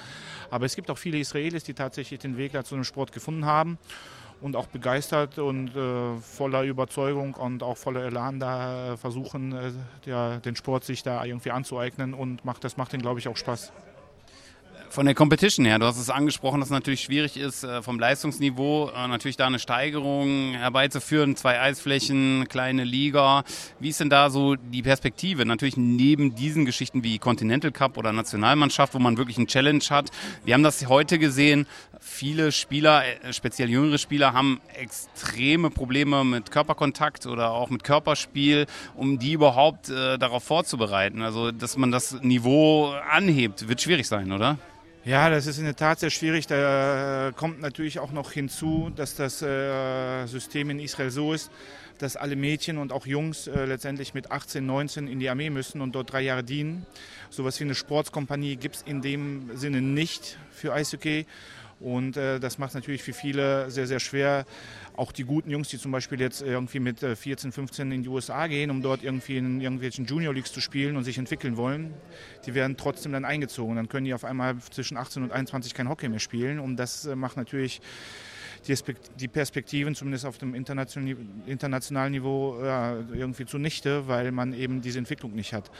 [0.50, 3.78] Aber es gibt auch viele Israelis, die tatsächlich den Weg zu dem Sport gefunden haben
[4.40, 9.72] und auch begeistert und äh, voller Überzeugung und auch voller Elan da versuchen, äh,
[10.06, 13.37] der, den Sport sich da irgendwie anzueignen und macht, das macht ihnen, glaube ich, auch
[13.37, 13.72] Spaß.
[14.90, 18.01] Von der Competition her, du hast es angesprochen, dass es natürlich schwierig ist, äh, vom
[18.01, 21.37] Leistungsniveau äh, natürlich da eine Steigerung herbeizuführen.
[21.37, 23.44] Zwei Eisflächen, kleine Liga.
[23.81, 25.44] Wie ist denn da so die Perspektive?
[25.44, 30.11] Natürlich neben diesen Geschichten wie Continental Cup oder Nationalmannschaft, wo man wirklich einen Challenge hat.
[30.44, 31.66] Wir haben das heute gesehen.
[32.01, 38.66] Viele Spieler, äh, speziell jüngere Spieler, haben extreme Probleme mit Körperkontakt oder auch mit Körperspiel,
[38.96, 41.20] um die überhaupt äh, darauf vorzubereiten.
[41.20, 44.57] Also, dass man das Niveau anhebt, wird schwierig sein, oder?
[45.09, 46.47] Ja, das ist in der Tat sehr schwierig.
[46.49, 51.51] Da kommt natürlich auch noch hinzu, dass das äh, System in Israel so ist,
[51.97, 55.81] dass alle Mädchen und auch Jungs äh, letztendlich mit 18, 19 in die Armee müssen
[55.81, 56.85] und dort drei Jahre dienen.
[57.31, 61.25] So etwas wie eine Sportskompanie gibt es in dem Sinne nicht für Eishockey.
[61.81, 64.45] Und äh, das macht natürlich für viele sehr, sehr schwer.
[64.97, 68.09] Auch die guten Jungs, die zum Beispiel jetzt irgendwie mit 14, äh, 15 in die
[68.09, 71.95] USA gehen, um dort irgendwie in irgendwelchen Junior Leagues zu spielen und sich entwickeln wollen,
[72.47, 73.77] die werden trotzdem dann eingezogen.
[73.77, 76.59] Dann können die auf einmal zwischen 18 und 21 kein Hockey mehr spielen.
[76.59, 77.81] Und das äh, macht natürlich
[79.21, 85.55] die Perspektiven, zumindest auf dem internationalen Niveau, irgendwie zunichte, weil man eben diese Entwicklung nicht
[85.55, 85.71] hat.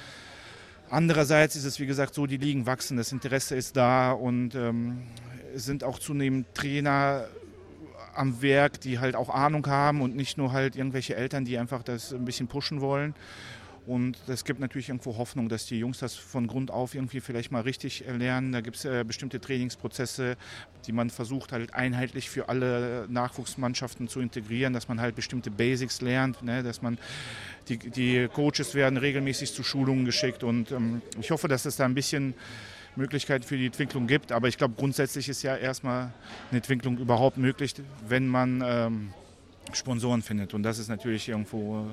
[0.91, 5.03] Andererseits ist es, wie gesagt, so, die Ligen wachsen, das Interesse ist da und ähm,
[5.55, 7.27] es sind auch zunehmend Trainer
[8.15, 11.83] am Werk, die halt auch Ahnung haben und nicht nur halt irgendwelche Eltern, die einfach
[11.83, 13.15] das ein bisschen pushen wollen.
[13.89, 17.51] Und es gibt natürlich irgendwo Hoffnung, dass die Jungs das von Grund auf irgendwie vielleicht
[17.51, 18.53] mal richtig lernen.
[18.53, 20.37] Da gibt es äh, bestimmte Trainingsprozesse,
[20.87, 26.03] die man versucht halt einheitlich für alle Nachwuchsmannschaften zu integrieren, dass man halt bestimmte Basics
[26.03, 26.63] lernt, ne?
[26.63, 26.99] dass man
[27.71, 31.87] die, die Coaches werden regelmäßig zu Schulungen geschickt und ähm, ich hoffe, dass es da
[31.87, 32.35] ein bisschen
[32.95, 34.33] Möglichkeiten für die Entwicklung gibt.
[34.33, 36.13] Aber ich glaube, grundsätzlich ist ja erstmal
[36.51, 37.75] eine Entwicklung überhaupt möglich,
[38.07, 39.15] wenn man ähm,
[39.73, 40.55] Sponsoren findet.
[40.55, 41.87] Und das ist natürlich irgendwo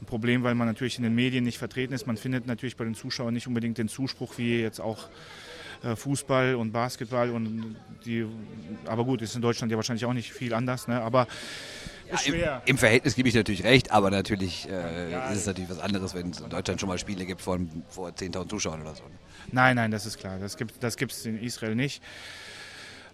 [0.00, 2.06] ein Problem, weil man natürlich in den Medien nicht vertreten ist.
[2.06, 5.08] Man findet natürlich bei den Zuschauern nicht unbedingt den Zuspruch, wie jetzt auch
[5.82, 8.26] äh, Fußball und Basketball und die,
[8.86, 11.00] aber gut, ist in Deutschland ja wahrscheinlich auch nicht viel anders, ne?
[11.00, 11.26] aber
[12.12, 12.34] ist Im.
[12.66, 16.30] Im Verhältnis gebe ich natürlich recht, aber natürlich äh, ist es natürlich was anderes, wenn
[16.30, 19.04] es in Deutschland schon mal Spiele gibt von vor 10.000 Zuschauern oder so.
[19.52, 20.38] Nein, nein, das ist klar.
[20.40, 22.02] Das gibt es das in Israel nicht.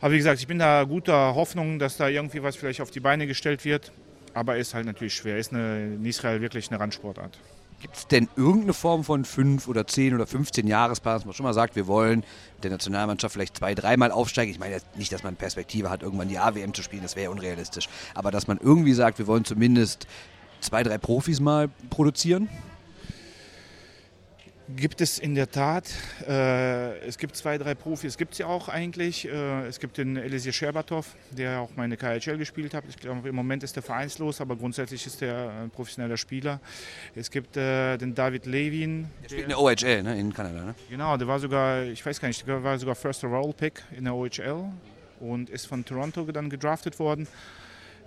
[0.00, 3.00] Aber wie gesagt, ich bin da guter Hoffnung, dass da irgendwie was vielleicht auf die
[3.00, 3.92] Beine gestellt wird.
[4.36, 5.38] Aber ist halt natürlich schwer.
[5.38, 7.38] Ist eine, in Israel wirklich eine Randsportart.
[7.80, 11.44] Gibt es denn irgendeine Form von 5 oder 10 oder 15 Jahresplan, dass man schon
[11.44, 12.18] mal sagt, wir wollen
[12.56, 14.52] mit der Nationalmannschaft vielleicht zwei, dreimal aufsteigen?
[14.52, 17.30] Ich meine nicht, dass man Perspektive hat, irgendwann die AWM zu spielen, das wäre ja
[17.30, 17.88] unrealistisch.
[18.12, 20.06] Aber dass man irgendwie sagt, wir wollen zumindest
[20.60, 22.50] zwei, drei Profis mal produzieren?
[24.74, 25.92] Gibt es in der Tat.
[26.26, 29.24] Äh, es gibt zwei, drei Profis, es gibt sie auch eigentlich.
[29.24, 32.82] Äh, es gibt den Elisir Scherbatov, der auch meine KHL gespielt hat.
[32.88, 36.60] Ich glaube, im Moment ist er vereinslos, aber grundsätzlich ist er ein professioneller Spieler.
[37.14, 39.08] Es gibt äh, den David Levin.
[39.22, 40.64] Der spielt in der OHL ne, in Kanada.
[40.64, 40.74] Ne?
[40.90, 44.02] Genau, der war sogar, ich weiß gar nicht, der war sogar First Overall Pick in
[44.02, 44.64] der OHL
[45.20, 47.28] und ist von Toronto dann gedraftet worden.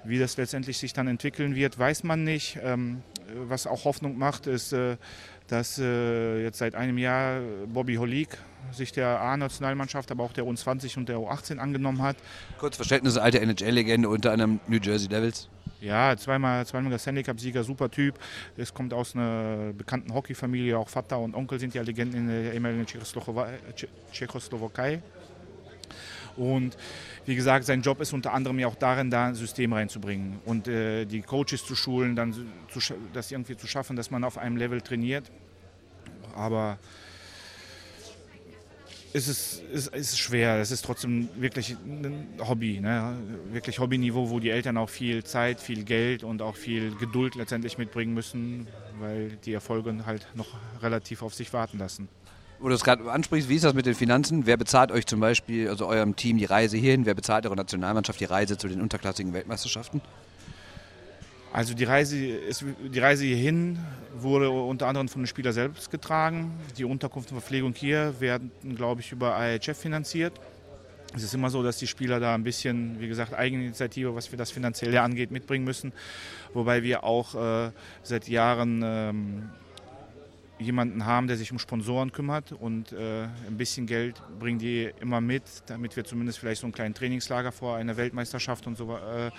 [0.04, 2.60] Wie das letztendlich sich dann entwickeln wird, weiß man nicht.
[2.62, 3.02] Ähm,
[3.48, 4.98] was auch Hoffnung macht, ist, äh,
[5.48, 8.38] dass äh, jetzt seit einem Jahr Bobby Holik
[8.72, 12.18] sich der A-Nationalmannschaft, aber auch der U20 und der U18 angenommen hat.
[12.60, 15.50] Kurz Verständnis, alte NHL-Legende, unter anderem New Jersey Devils.
[15.82, 18.16] Ja, zweimal, zweimal Stanley Cup-Sieger, super Typ.
[18.58, 22.54] Es kommt aus einer bekannten Hockeyfamilie, auch Vater und Onkel sind ja Legenden in der
[22.54, 25.02] ehemaligen Tschechoslowakei.
[26.40, 26.78] Und
[27.26, 30.68] wie gesagt, sein Job ist unter anderem ja auch darin, da ein System reinzubringen und
[30.68, 32.34] äh, die Coaches zu schulen, dann
[32.70, 32.80] zu,
[33.14, 35.30] das irgendwie zu schaffen, dass man auf einem Level trainiert.
[36.34, 36.80] Aber
[39.12, 43.18] es ist, es ist schwer, es ist trotzdem wirklich ein Hobby, ne?
[43.52, 47.78] wirklich Hobbyniveau, wo die Eltern auch viel Zeit, viel Geld und auch viel Geduld letztendlich
[47.78, 48.68] mitbringen müssen,
[49.00, 50.48] weil die Erfolge halt noch
[50.82, 52.08] relativ auf sich warten lassen
[52.60, 54.46] wo du es gerade ansprichst, wie ist das mit den Finanzen?
[54.46, 57.06] Wer bezahlt euch zum Beispiel, also eurem Team, die Reise hierhin?
[57.06, 60.02] Wer bezahlt eure Nationalmannschaft die Reise zu den unterklassigen Weltmeisterschaften?
[61.52, 63.80] Also die Reise, ist, die Reise hierhin
[64.16, 66.54] wurde unter anderem von den Spielern selbst getragen.
[66.78, 70.34] Die Unterkunft und Verpflegung hier werden, glaube ich, über IHF finanziert.
[71.16, 74.38] Es ist immer so, dass die Spieler da ein bisschen, wie gesagt, Eigeninitiative, was wir
[74.38, 75.92] das Finanzielle angeht, mitbringen müssen.
[76.54, 77.72] Wobei wir auch äh,
[78.04, 79.50] seit Jahren ähm,
[80.60, 85.22] jemanden haben, der sich um Sponsoren kümmert und äh, ein bisschen Geld bringen die immer
[85.22, 89.32] mit, damit wir zumindest vielleicht so einen kleinen Trainingslager vor einer Weltmeisterschaft und so äh,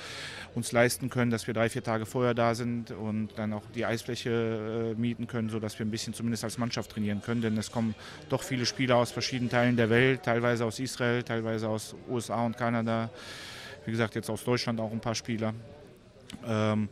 [0.55, 3.85] uns leisten können, dass wir drei, vier Tage vorher da sind und dann auch die
[3.85, 7.43] Eisfläche äh, mieten können, sodass wir ein bisschen zumindest als Mannschaft trainieren können.
[7.43, 7.95] Denn es kommen
[8.31, 12.57] doch viele Spieler aus verschiedenen Teilen der Welt, teilweise aus Israel, teilweise aus USA und
[12.57, 13.11] Kanada.
[13.85, 15.53] Wie gesagt, jetzt aus Deutschland auch ein paar Spieler.
[16.47, 16.89] Ähm,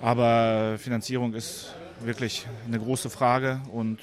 [0.00, 3.98] aber Finanzierung ist wirklich eine große Frage und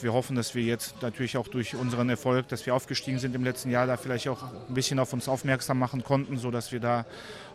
[0.00, 3.44] wir hoffen, dass wir jetzt natürlich auch durch unseren Erfolg, dass wir aufgestiegen sind im
[3.44, 7.06] letzten Jahr, da vielleicht auch ein bisschen auf uns aufmerksam machen konnten, sodass wir da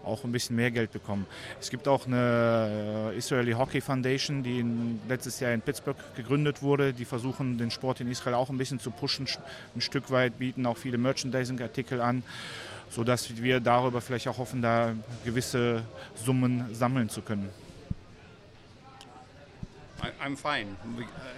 [0.03, 1.25] auch ein bisschen mehr Geld bekommen.
[1.59, 4.65] Es gibt auch eine äh, Israeli Hockey Foundation, die
[5.07, 6.93] letztes Jahr in Pittsburgh gegründet wurde.
[6.93, 9.27] Die versuchen, den Sport in Israel auch ein bisschen zu pushen,
[9.75, 12.23] ein Stück weit, bieten auch viele Merchandising-Artikel an,
[12.89, 15.83] sodass wir darüber vielleicht auch hoffen, da gewisse
[16.15, 17.49] Summen sammeln zu können.
[20.23, 20.75] I'm fine.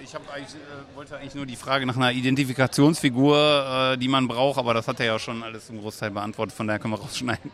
[0.03, 4.57] Ich eigentlich, äh, wollte eigentlich nur die Frage nach einer Identifikationsfigur, äh, die man braucht,
[4.57, 7.51] aber das hat er ja schon alles im Großteil beantwortet, von daher können wir rausschneiden.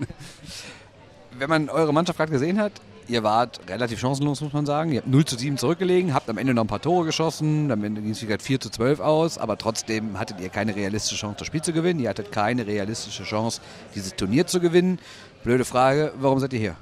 [1.37, 2.73] Wenn man eure Mannschaft gerade gesehen hat,
[3.07, 4.91] ihr wart relativ chancenlos, muss man sagen.
[4.91, 7.83] Ihr habt 0 zu 7 zurückgelegen, habt am Ende noch ein paar Tore geschossen, am
[7.83, 11.37] Ende ging es wieder 4 zu 12 aus, aber trotzdem hattet ihr keine realistische Chance,
[11.39, 11.99] das Spiel zu gewinnen.
[11.99, 13.61] Ihr hattet keine realistische Chance,
[13.95, 14.99] dieses Turnier zu gewinnen.
[15.43, 16.75] Blöde Frage, warum seid ihr hier?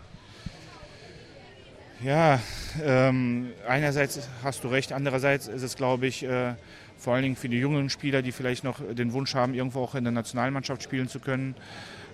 [2.03, 2.39] Ja,
[2.83, 6.55] ähm, einerseits hast du recht, andererseits ist es, glaube ich, äh,
[6.97, 9.93] vor allen Dingen für die jungen Spieler, die vielleicht noch den Wunsch haben, irgendwo auch
[9.93, 11.53] in der Nationalmannschaft spielen zu können,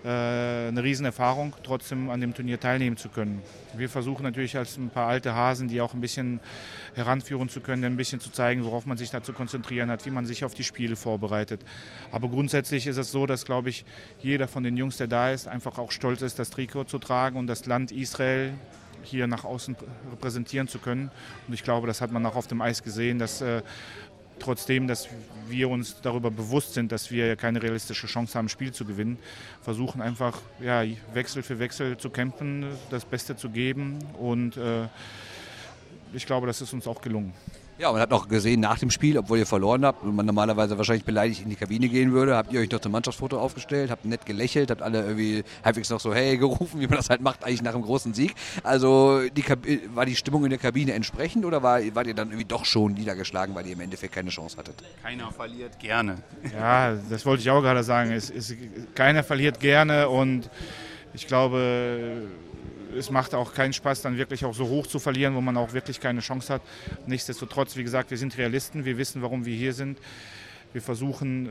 [0.03, 3.41] äh, eine Riesenerfahrung, trotzdem an dem Turnier teilnehmen zu können.
[3.77, 6.41] Wir versuchen natürlich als ein paar alte Hasen, die auch ein bisschen
[6.95, 10.11] heranführen zu können, ein bisschen zu zeigen, worauf man sich da zu konzentrieren hat, wie
[10.11, 11.61] man sich auf die Spiele vorbereitet.
[12.11, 13.85] Aber grundsätzlich ist es so, dass, glaube ich,
[14.19, 17.37] jeder von den Jungs, der da ist, einfach auch stolz ist, das Trikot zu tragen
[17.37, 18.53] und das Land Israel
[19.03, 19.75] hier nach außen
[20.11, 21.11] repräsentieren zu können.
[21.47, 23.61] Und ich glaube, das hat man auch auf dem Eis gesehen, dass äh,
[24.39, 25.07] trotzdem, dass
[25.47, 29.17] wir uns darüber bewusst sind, dass wir keine realistische Chance haben, Spiel zu gewinnen,
[29.61, 30.83] versuchen einfach ja,
[31.13, 34.87] Wechsel für Wechsel zu kämpfen, das Beste zu geben und äh,
[36.13, 37.33] ich glaube, das ist uns auch gelungen.
[37.79, 40.79] Ja, man hat noch gesehen nach dem Spiel, obwohl ihr verloren habt und man normalerweise
[40.79, 44.03] wahrscheinlich beleidigt in die Kabine gehen würde, habt ihr euch noch zum Mannschaftsfoto aufgestellt, habt
[44.03, 47.43] nett gelächelt, habt alle irgendwie halbwegs noch so hey gerufen, wie man das halt macht
[47.43, 48.33] eigentlich nach einem großen Sieg.
[48.63, 49.45] Also die
[49.93, 52.93] war die Stimmung in der Kabine entsprechend oder war, wart ihr dann irgendwie doch schon
[52.93, 54.75] niedergeschlagen, weil ihr im Endeffekt keine Chance hattet?
[55.03, 56.17] Keiner verliert gerne.
[56.51, 58.11] Ja, das wollte ich auch gerade sagen.
[58.11, 58.55] Es, es,
[58.95, 60.49] keiner verliert gerne und
[61.13, 62.27] ich glaube,
[62.95, 65.73] es macht auch keinen Spaß, dann wirklich auch so hoch zu verlieren, wo man auch
[65.73, 66.61] wirklich keine Chance hat.
[67.05, 69.99] Nichtsdestotrotz, wie gesagt, wir sind Realisten, wir wissen, warum wir hier sind.
[70.73, 71.49] Wir versuchen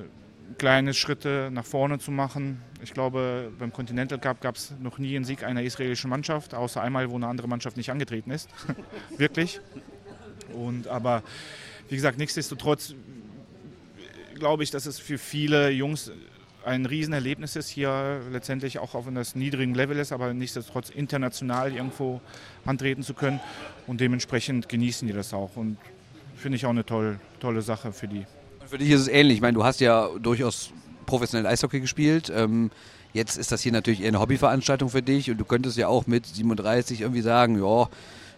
[0.59, 2.63] kleine Schritte nach vorne zu machen.
[2.83, 6.81] Ich glaube, beim Continental Cup gab es noch nie einen Sieg einer israelischen Mannschaft, außer
[6.81, 8.49] einmal, wo eine andere Mannschaft nicht angetreten ist.
[9.17, 9.61] Wirklich.
[10.55, 11.23] Und aber
[11.89, 12.95] wie gesagt, nichtsdestotrotz
[14.35, 16.13] glaube ich, dass es für viele Jungs
[16.67, 22.21] ein Riesenerlebnis ist, hier letztendlich auch auf einem niedrigen Level ist, aber nichtsdestotrotz international irgendwo
[22.65, 23.41] antreten zu können.
[23.87, 25.57] Und dementsprechend genießen die das auch.
[25.57, 25.79] Und
[26.37, 28.27] finde ich auch eine tolle, tolle Sache für die.
[28.67, 29.37] Für dich ist es ähnlich.
[29.37, 30.71] Ich meine, du hast ja durchaus
[31.07, 32.33] professionell Eishockey gespielt.
[32.35, 32.73] Ähm,
[33.13, 36.09] jetzt ist das hier natürlich eher eine Hobbyveranstaltung für dich und du könntest ja auch
[36.09, 37.89] mit 37 irgendwie sagen, ja,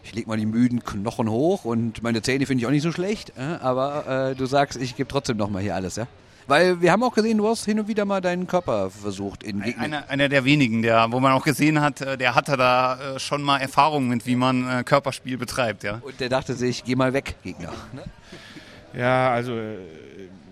[0.05, 2.93] ich lege mal die müden Knochen hoch und meine Zähne finde ich auch nicht so
[2.93, 6.07] schlecht, äh, aber äh, du sagst, ich gebe trotzdem nochmal hier alles, ja?
[6.49, 9.61] Weil wir haben auch gesehen, du hast hin und wieder mal deinen Körper versucht in
[9.61, 9.83] Gegner.
[9.83, 13.19] Einer, einer der wenigen, der, wo man auch gesehen hat, äh, der hatte da äh,
[13.19, 15.85] schon mal Erfahrungen mit, wie man äh, Körperspiel betreibt.
[15.85, 16.01] Ja.
[16.01, 17.73] Und der dachte sich, geh mal weg, Gegner.
[17.93, 18.03] Ne?
[18.95, 19.53] Ja, also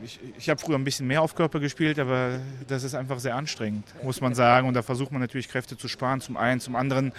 [0.04, 3.34] ich, ich habe früher ein bisschen mehr auf Körper gespielt, aber das ist einfach sehr
[3.34, 4.68] anstrengend, muss man sagen.
[4.68, 6.60] Und da versucht man natürlich Kräfte zu sparen, zum einen.
[6.60, 7.12] Zum anderen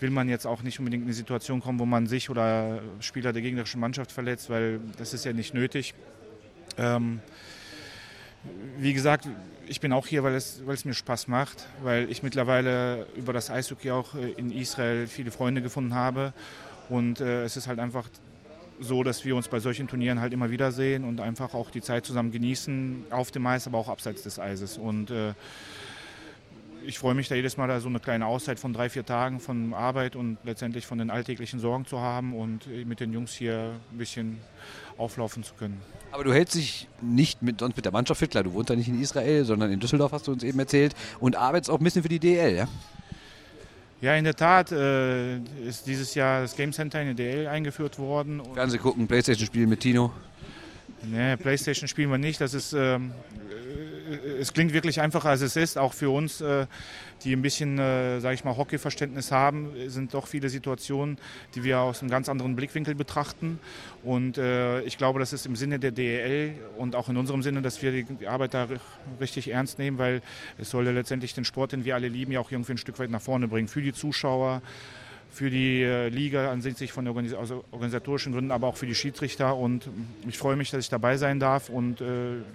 [0.00, 3.34] will man jetzt auch nicht unbedingt in eine Situation kommen, wo man sich oder Spieler
[3.34, 5.94] der gegnerischen Mannschaft verletzt, weil das ist ja nicht nötig.
[6.78, 7.20] Ähm,
[8.78, 9.28] wie gesagt,
[9.66, 13.32] ich bin auch hier, weil es, weil es mir Spaß macht, weil ich mittlerweile über
[13.32, 16.32] das Eishockey auch äh, in Israel viele Freunde gefunden habe.
[16.88, 18.08] Und äh, es ist halt einfach
[18.80, 21.82] so, dass wir uns bei solchen Turnieren halt immer wieder sehen und einfach auch die
[21.82, 24.78] Zeit zusammen genießen, auf dem Eis, aber auch abseits des Eises.
[24.78, 25.34] Und äh,
[26.86, 29.40] ich freue mich da jedes Mal, da so eine kleine Auszeit von drei, vier Tagen
[29.40, 33.72] von Arbeit und letztendlich von den alltäglichen Sorgen zu haben und mit den Jungs hier
[33.92, 34.38] ein bisschen
[34.96, 35.80] auflaufen zu können.
[36.12, 38.76] Aber du hältst dich nicht mit, sonst mit der Mannschaft fit, klar, du wohnst ja
[38.76, 41.84] nicht in Israel, sondern in Düsseldorf, hast du uns eben erzählt, und arbeitest auch ein
[41.84, 42.68] bisschen für die DL, ja?
[44.00, 47.98] Ja, in der Tat äh, ist dieses Jahr das Game Center in der DL eingeführt
[47.98, 48.40] worden.
[48.54, 50.10] Fernsehen gucken, Playstation spielen mit Tino?
[51.02, 52.40] Nee, Playstation spielen wir nicht.
[52.40, 53.12] Das ist ähm,
[54.40, 55.78] es klingt wirklich einfacher, als es ist.
[55.78, 56.66] Auch für uns, äh,
[57.24, 61.18] die ein bisschen, äh, sage ich mal, Hockeyverständnis haben, sind doch viele Situationen,
[61.54, 63.58] die wir aus einem ganz anderen Blickwinkel betrachten.
[64.02, 67.62] Und äh, ich glaube, das ist im Sinne der DEL und auch in unserem Sinne,
[67.62, 68.68] dass wir die Arbeit da
[69.20, 70.22] richtig ernst nehmen, weil
[70.58, 72.98] es soll ja letztendlich den Sport, den wir alle lieben, ja auch irgendwie ein Stück
[72.98, 73.68] weit nach vorne bringen.
[73.68, 74.62] Für die Zuschauer,
[75.30, 77.34] für die äh, Liga an sich von Organis
[77.70, 79.56] organisatorischen Gründen, aber auch für die Schiedsrichter.
[79.56, 79.88] Und
[80.28, 81.68] ich freue mich, dass ich dabei sein darf.
[81.68, 82.04] Und äh,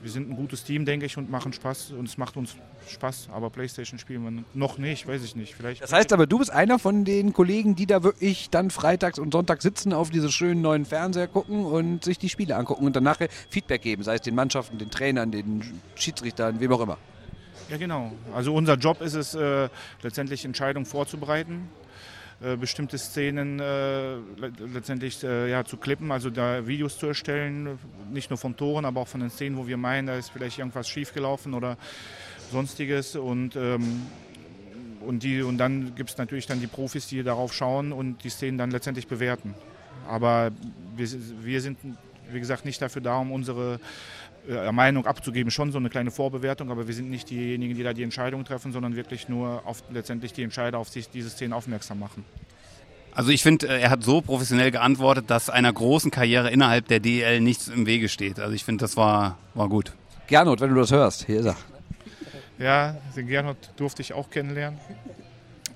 [0.01, 1.91] wir sind ein gutes Team, denke ich, und machen Spaß.
[1.91, 2.55] Und es macht uns
[2.87, 3.29] Spaß.
[3.31, 5.55] Aber Playstation spielen wir noch nicht, weiß ich nicht.
[5.55, 9.19] Vielleicht das heißt aber, du bist einer von den Kollegen, die da wirklich dann freitags
[9.19, 12.95] und sonntags sitzen, auf diese schönen neuen Fernseher gucken und sich die Spiele angucken und
[12.95, 15.63] dann nachher Feedback geben, sei es den Mannschaften, den Trainern, den
[15.95, 16.97] Schiedsrichtern, wem auch immer.
[17.69, 18.11] Ja, genau.
[18.33, 19.69] Also unser Job ist es, äh,
[20.03, 21.69] letztendlich Entscheidungen vorzubereiten
[22.57, 24.15] bestimmte Szenen äh,
[24.73, 27.79] letztendlich äh, ja, zu klippen, also da Videos zu erstellen,
[28.11, 30.59] nicht nur von Toren, aber auch von den Szenen, wo wir meinen, da ist vielleicht
[30.59, 31.77] irgendwas schiefgelaufen oder
[32.51, 34.03] sonstiges und ähm,
[35.05, 38.29] und, die, und dann gibt es natürlich dann die Profis, die darauf schauen und die
[38.29, 39.53] Szenen dann letztendlich bewerten.
[40.07, 40.51] Aber
[40.95, 41.07] wir,
[41.41, 41.77] wir sind,
[42.31, 43.77] wie gesagt, nicht dafür da, um unsere äh,
[44.71, 48.03] Meinung abzugeben, schon so eine kleine Vorbewertung, aber wir sind nicht diejenigen, die da die
[48.03, 52.23] Entscheidung treffen, sondern wirklich nur auf letztendlich die Entscheider auf sich diese Szenen aufmerksam machen.
[53.13, 56.99] Also ich finde, äh, er hat so professionell geantwortet, dass einer großen Karriere innerhalb der
[56.99, 58.39] DL nichts im Wege steht.
[58.39, 59.93] Also ich finde, das war, war gut.
[60.27, 61.55] Gernot, wenn du das hörst, hier ist er.
[62.57, 64.79] Ja, den Gernot durfte ich auch kennenlernen.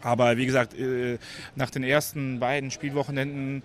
[0.02, 1.18] Aber wie gesagt, äh,
[1.56, 3.64] nach den ersten beiden Spielwochenenden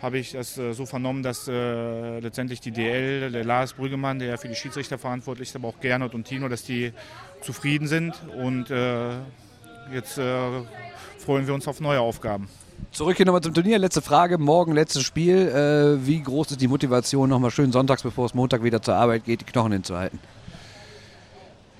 [0.00, 4.38] habe ich das äh, so vernommen, dass äh, letztendlich die DL, der Lars Brüggemann, der
[4.38, 6.92] für die Schiedsrichter verantwortlich ist, aber auch Gernot und Tino, dass die
[7.42, 8.14] zufrieden sind.
[8.36, 9.10] Und äh,
[9.92, 12.48] jetzt freuen wir uns auf neue Aufgaben.
[12.92, 13.78] Zurück hier nochmal zum Turnier.
[13.78, 14.38] Letzte Frage.
[14.38, 15.98] Morgen letztes Spiel.
[16.04, 19.40] Wie groß ist die Motivation, nochmal schön sonntags, bevor es Montag wieder zur Arbeit geht,
[19.40, 20.18] die Knochen hinzuhalten?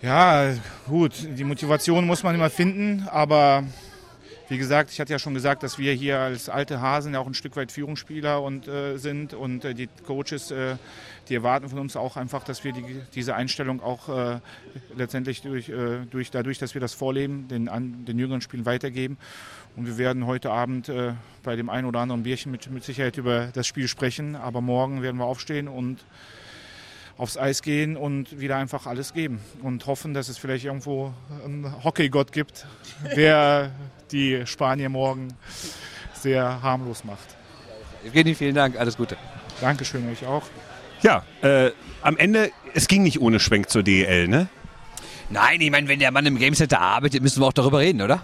[0.01, 0.53] Ja,
[0.89, 3.65] gut, die Motivation muss man immer finden, aber
[4.49, 7.27] wie gesagt, ich hatte ja schon gesagt, dass wir hier als alte Hasen ja auch
[7.27, 10.77] ein Stück weit Führungsspieler und, äh, sind und äh, die Coaches, äh,
[11.29, 14.41] die erwarten von uns auch einfach, dass wir die, diese Einstellung auch äh,
[14.97, 19.19] letztendlich durch, äh, durch, dadurch, dass wir das vorleben, den, an, den jüngeren Spielen weitergeben.
[19.77, 23.19] Und wir werden heute Abend äh, bei dem einen oder anderen Bierchen mit, mit Sicherheit
[23.19, 26.05] über das Spiel sprechen, aber morgen werden wir aufstehen und
[27.19, 31.13] aufs Eis gehen und wieder einfach alles geben und hoffen, dass es vielleicht irgendwo
[31.45, 32.67] einen Hockeygott gibt,
[33.15, 33.73] der
[34.12, 35.35] die Spanier morgen
[36.14, 37.37] sehr harmlos macht.
[38.05, 39.16] Evgeny, vielen Dank, alles Gute.
[39.61, 40.44] Dankeschön euch auch.
[41.03, 41.71] Ja, äh,
[42.03, 44.49] am Ende, es ging nicht ohne Schwenk zur DL, ne?
[45.31, 48.01] Nein, ich meine, wenn der Mann im Game Center arbeitet, müssen wir auch darüber reden,
[48.03, 48.23] oder?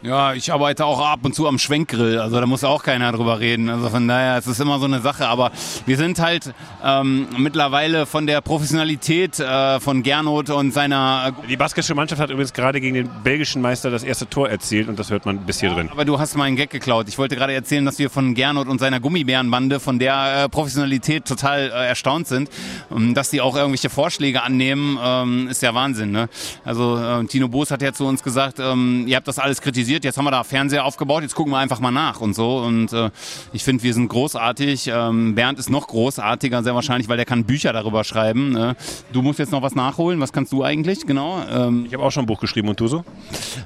[0.00, 3.40] Ja, ich arbeite auch ab und zu am Schwenkgrill, also da muss auch keiner drüber
[3.40, 3.68] reden.
[3.68, 5.26] Also von daher, es ist immer so eine Sache.
[5.26, 5.50] Aber
[5.86, 11.32] wir sind halt ähm, mittlerweile von der Professionalität äh, von Gernot und seiner.
[11.48, 15.00] Die baskische Mannschaft hat übrigens gerade gegen den belgischen Meister das erste Tor erzielt und
[15.00, 15.88] das hört man bis hier drin.
[15.90, 17.08] Aber du hast meinen Gag geklaut.
[17.08, 21.24] Ich wollte gerade erzählen, dass wir von Gernot und seiner Gummibärenbande von der äh, Professionalität
[21.24, 22.50] total äh, erstaunt sind.
[22.94, 26.12] Ähm, dass die auch irgendwelche Vorschläge annehmen, ähm, ist ja Wahnsinn.
[26.12, 26.28] Ne?
[26.64, 29.87] Also äh, Tino Boos hat ja zu uns gesagt, ähm, ihr habt das alles kritisiert
[29.88, 32.58] Jetzt haben wir da Fernseher aufgebaut, jetzt gucken wir einfach mal nach und so.
[32.58, 33.10] Und äh,
[33.52, 34.90] ich finde, wir sind großartig.
[34.92, 38.50] Ähm, Bernd ist noch großartiger, sehr wahrscheinlich, weil der kann Bücher darüber schreiben.
[38.50, 38.76] Ne?
[39.12, 40.20] Du musst jetzt noch was nachholen.
[40.20, 41.06] Was kannst du eigentlich?
[41.06, 41.42] Genau.
[41.50, 43.04] Ähm, ich habe auch schon ein Buch geschrieben und du so?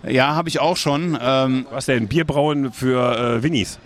[0.08, 1.18] Ja, habe ich auch schon.
[1.20, 2.08] Ähm, was denn?
[2.08, 3.78] Bierbrauen für äh, Winnies?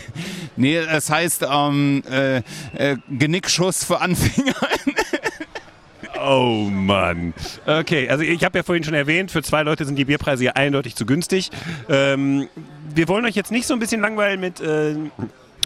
[0.56, 2.38] nee, es heißt ähm, äh,
[2.74, 4.54] äh, Genickschuss für Anfänger.
[6.22, 7.32] Oh Mann.
[7.66, 10.52] Okay, also ich habe ja vorhin schon erwähnt, für zwei Leute sind die Bierpreise ja
[10.52, 11.50] eindeutig zu günstig.
[11.88, 12.48] Ähm,
[12.94, 14.96] wir wollen euch jetzt nicht so ein bisschen langweilen mit äh,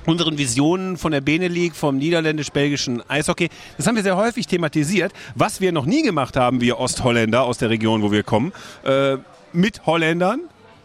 [0.06, 3.48] unseren Visionen von der Bene League, vom niederländisch-belgischen Eishockey.
[3.76, 5.12] Das haben wir sehr häufig thematisiert.
[5.34, 8.52] Was wir noch nie gemacht haben, wir Ostholländer aus der Region, wo wir kommen,
[8.84, 9.16] äh,
[9.52, 10.40] mit Holländern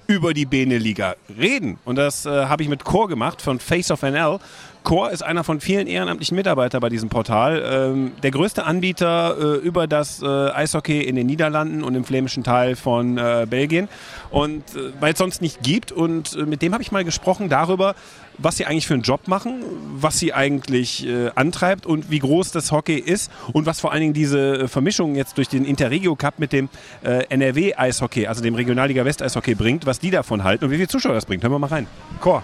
[0.09, 1.77] über die Bene Liga reden.
[1.85, 4.39] Und das äh, habe ich mit Core gemacht von Face of NL.
[4.89, 7.61] Core ist einer von vielen ehrenamtlichen Mitarbeitern bei diesem Portal.
[7.63, 12.43] Ähm, der größte Anbieter äh, über das äh, Eishockey in den Niederlanden und im flämischen
[12.43, 13.87] Teil von äh, Belgien.
[14.31, 15.91] Und äh, weil es sonst nicht gibt.
[15.91, 17.93] Und äh, mit dem habe ich mal gesprochen darüber,
[18.39, 19.61] was sie eigentlich für einen Job machen,
[19.93, 24.01] was sie eigentlich äh, antreibt und wie groß das Hockey ist und was vor allen
[24.01, 26.67] Dingen diese Vermischung jetzt durch den Interregio Cup mit dem
[27.03, 30.87] NRW Eishockey, also dem Regionalliga West Eishockey bringt, was die davon halten und wie viele
[30.87, 31.43] Zuschauer das bringt.
[31.43, 31.85] Hören wir mal rein.
[32.21, 32.41] Core.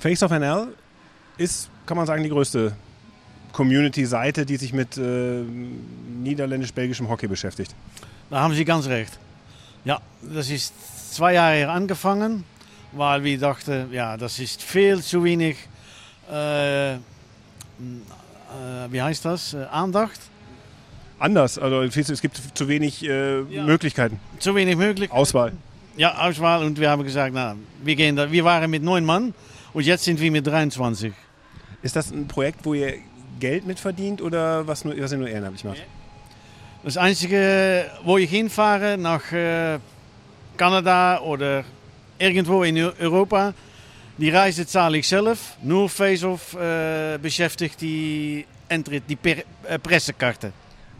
[0.00, 0.66] Face of NL
[1.38, 2.74] ist, kann man sagen, die größte
[3.52, 5.42] Community-Seite, die sich mit äh,
[6.22, 7.74] niederländisch-belgischem Hockey beschäftigt.
[8.30, 9.18] Da haben Sie ganz recht.
[9.84, 10.72] Ja, das ist
[11.14, 12.44] zwei Jahre her angefangen,
[12.92, 15.56] weil wir dachten, ja, das ist viel zu wenig,
[16.30, 16.98] äh, äh,
[18.90, 20.20] wie heißt das, äh, Andacht.
[21.18, 23.64] Anders, also es gibt zu wenig äh, ja.
[23.64, 24.18] Möglichkeiten.
[24.38, 25.20] Zu wenig Möglichkeiten.
[25.20, 25.52] Auswahl.
[25.96, 29.34] Ja, Auswahl und wir haben gesagt, na, wir gehen da, wir waren mit neun Mann
[29.74, 31.12] und jetzt sind wir mit 23.
[31.82, 32.94] Ist das ein Projekt, wo ihr
[33.40, 35.82] Geld mitverdient oder was, nur, was ihr nur ehrenamtlich macht?
[36.84, 39.78] Das Einzige, wo ich hinfahre, nach äh,
[40.56, 41.64] Kanada oder
[42.18, 43.54] irgendwo in Europa,
[44.18, 45.56] die Reise zahle ich selbst.
[45.62, 50.52] Nur Face-Off äh, beschäftigt die, Entrit, die per, äh, Pressekarte.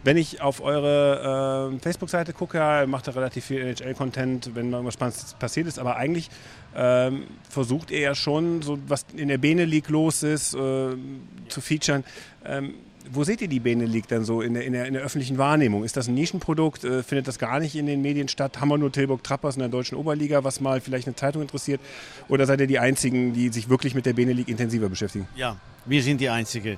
[0.03, 4.95] Wenn ich auf eure äh, Facebook-Seite gucke, macht ihr relativ viel NHL-Content, wenn mal irgendwas
[4.95, 5.79] Spannendes passiert ist.
[5.79, 6.29] Aber eigentlich
[6.75, 10.57] ähm, versucht ihr ja schon, so was in der Bene League los ist, äh,
[11.47, 12.03] zu featuren.
[12.45, 12.73] Ähm,
[13.11, 15.37] wo seht ihr die Bene League dann so in der, in der, in der öffentlichen
[15.37, 15.83] Wahrnehmung?
[15.83, 16.83] Ist das ein Nischenprodukt?
[16.83, 18.59] Äh, findet das gar nicht in den Medien statt?
[18.59, 21.81] Haben wir nur Tilburg Trappers in der deutschen Oberliga, was mal vielleicht eine Zeitung interessiert?
[22.29, 25.27] Oder seid ihr die Einzigen, die sich wirklich mit der Bene League intensiver beschäftigen?
[25.35, 26.77] Ja, wir sind die Einzigen.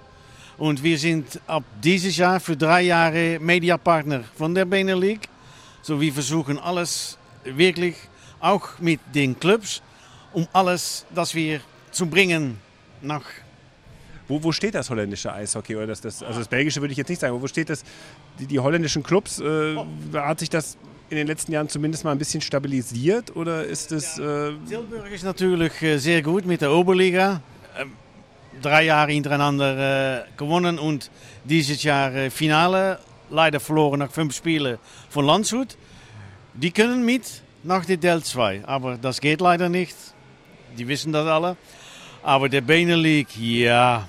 [0.57, 5.27] Und wir sind ab dieses Jahr für drei Jahre Mediapartner von der Bene League.
[5.81, 7.95] So wir versuchen alles wirklich,
[8.39, 9.81] auch mit den Clubs,
[10.33, 11.59] um alles, das wir
[11.91, 12.57] zu bringen
[13.01, 13.23] nach
[14.27, 15.75] wo, wo, steht das holländische Eishockey?
[15.75, 17.83] Oder das, das, also das belgische würde ich jetzt nicht sagen, aber wo steht das?
[18.39, 19.75] Die, die holländischen Clubs, äh,
[20.13, 20.77] hat sich das
[21.11, 24.17] in den letzten Jahren zumindest mal ein bisschen stabilisiert oder ist es...
[24.17, 27.41] Äh Tilburg ist natürlich äh, sehr gut mit der Oberliga.
[28.61, 31.11] Drei Jahre hintereinander äh, gewonnen und
[31.43, 32.99] dieses Jahr äh, Finale.
[33.29, 34.77] Leider verloren nach fünf Spielen
[35.09, 35.77] von Landshut.
[36.53, 39.95] Die können mit nach der Del 2, aber das geht leider nicht.
[40.77, 41.57] Die wissen das alle.
[42.23, 44.07] Aber der Benelux, ja,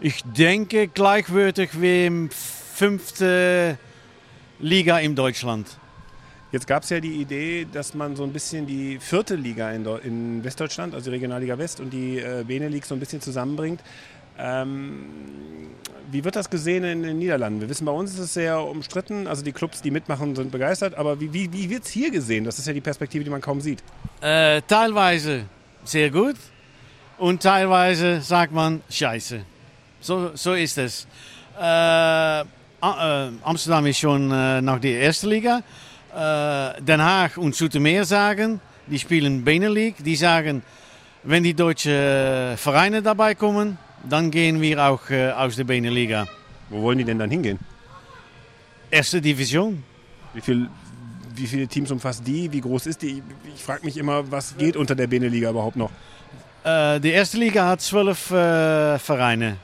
[0.00, 3.78] ich denke gleichwertig wie im fünften
[4.58, 5.78] Liga in Deutschland.
[6.52, 9.86] Jetzt gab es ja die Idee, dass man so ein bisschen die vierte Liga in,
[10.04, 13.80] in Westdeutschland, also die Regionalliga West und die äh, Benelux so ein bisschen zusammenbringt.
[14.38, 15.06] Ähm,
[16.10, 17.62] wie wird das gesehen in den Niederlanden?
[17.62, 19.26] Wir wissen, bei uns ist es sehr umstritten.
[19.26, 20.94] Also die Clubs, die mitmachen, sind begeistert.
[20.94, 22.44] Aber wie, wie, wie wird es hier gesehen?
[22.44, 23.82] Das ist ja die Perspektive, die man kaum sieht.
[24.20, 25.46] Äh, teilweise
[25.84, 26.36] sehr gut
[27.16, 29.40] und teilweise sagt man Scheiße.
[30.00, 31.06] So, so ist es.
[31.58, 32.44] Äh, äh,
[33.42, 35.62] Amsterdam ist schon äh, nach der ersten Liga.
[36.14, 40.62] Äh, Den Haag und Zoetermeer sagen, die spielen Benelux, die sagen,
[41.22, 46.26] wenn die deutschen Vereine dabei kommen, dann gehen wir auch äh, aus der Beneliga.
[46.68, 47.58] Wo wollen die denn dann hingehen?
[48.90, 49.82] Erste Division.
[50.34, 50.68] Wie, viel,
[51.34, 52.52] wie viele Teams umfasst die?
[52.52, 53.22] Wie groß ist die?
[53.54, 55.90] Ich frage mich immer, was geht unter der Beneliga überhaupt noch?
[56.64, 59.56] Die erste Liga hat zwölf Vereine.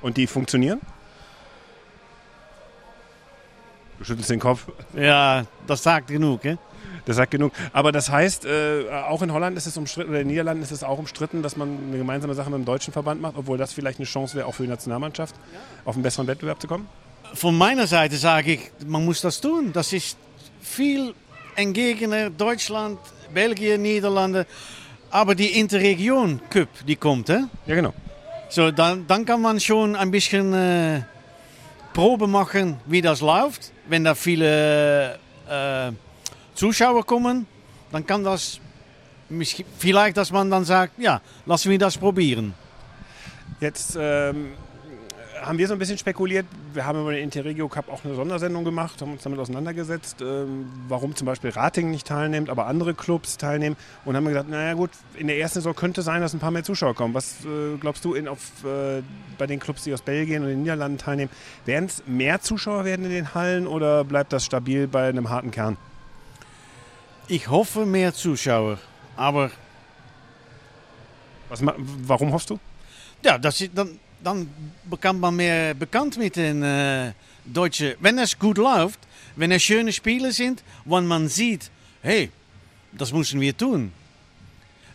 [0.00, 0.80] Und die funktionieren?
[3.98, 4.66] Du schüttelst den Kopf.
[4.94, 6.44] Ja, das sagt genug.
[6.44, 6.58] Hè?
[7.06, 7.52] Das sagt genug.
[7.72, 10.72] Aber das heißt, äh, auch in Holland ist es umstritten, oder in den Niederlanden ist
[10.72, 13.72] es auch umstritten, dass man eine gemeinsame Sache mit dem deutschen Verband macht, obwohl das
[13.72, 15.34] vielleicht eine Chance wäre, auch für die Nationalmannschaft
[15.84, 16.88] auf einen besseren Wettbewerb zu kommen?
[17.34, 19.72] Von meiner Seite sage ich, man muss das tun.
[19.72, 20.16] Das ist
[20.60, 21.14] viel
[21.54, 22.98] entgegener Deutschland,
[23.32, 24.46] Belgien, Niederlande.
[25.10, 27.28] Aber die Interregion Cup, die kommt.
[27.28, 27.44] Hè?
[27.66, 27.94] Ja, genau.
[28.48, 31.02] So, dann, dann kann man schon ein bisschen äh,
[31.94, 33.72] Probe machen, wie das läuft.
[33.88, 35.18] Wenn da viele
[35.48, 35.92] äh,
[36.54, 37.46] Zuschauer kommen,
[37.92, 38.60] dann kann das
[39.78, 42.54] vielleicht, dass man dann sagt, ja, lassen wir das probieren.
[43.60, 44.52] Jetzt ähm,
[45.46, 46.44] haben wir so ein bisschen spekuliert.
[46.74, 50.68] Wir haben über den Interregio Cup auch eine Sondersendung gemacht, haben uns damit auseinandergesetzt, ähm,
[50.88, 53.76] warum zum Beispiel Rating nicht teilnimmt, aber andere Clubs teilnehmen.
[54.04, 56.64] Und haben gesagt, naja gut, in der ersten Saison könnte sein, dass ein paar mehr
[56.64, 57.14] Zuschauer kommen.
[57.14, 59.02] Was äh, glaubst du in, auf, äh,
[59.38, 61.30] bei den Clubs, die aus Belgien und den Niederlanden teilnehmen?
[61.64, 65.52] Werden es mehr Zuschauer werden in den Hallen oder bleibt das stabil bei einem harten
[65.52, 65.76] Kern?
[67.28, 68.78] Ich hoffe mehr Zuschauer,
[69.16, 69.50] aber
[71.48, 72.58] Was, warum hoffst du?
[73.22, 74.50] Ja, das ist, dann, dann
[74.90, 77.12] bekommt man mehr bekannt mit den äh,
[77.44, 77.94] Deutschen.
[78.00, 78.98] Wenn es gut läuft,
[79.36, 81.70] wenn es schöne Spiele sind, wenn man sieht,
[82.02, 82.30] hey,
[82.92, 83.92] das müssen wir tun.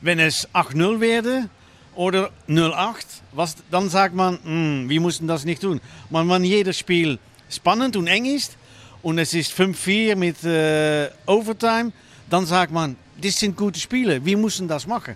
[0.01, 1.49] Wenn es 8-0 werde
[1.95, 5.79] oder 0-8, was, dann sagt man, hm, wir müssen das nicht tun.
[6.09, 7.17] Aber wenn jedes Spiel
[7.49, 8.57] spannend und eng ist
[9.01, 11.93] und es ist 5-4 mit äh, Overtime,
[12.29, 15.15] dann sagt man, das sind gute Spiele, wir müssen das machen.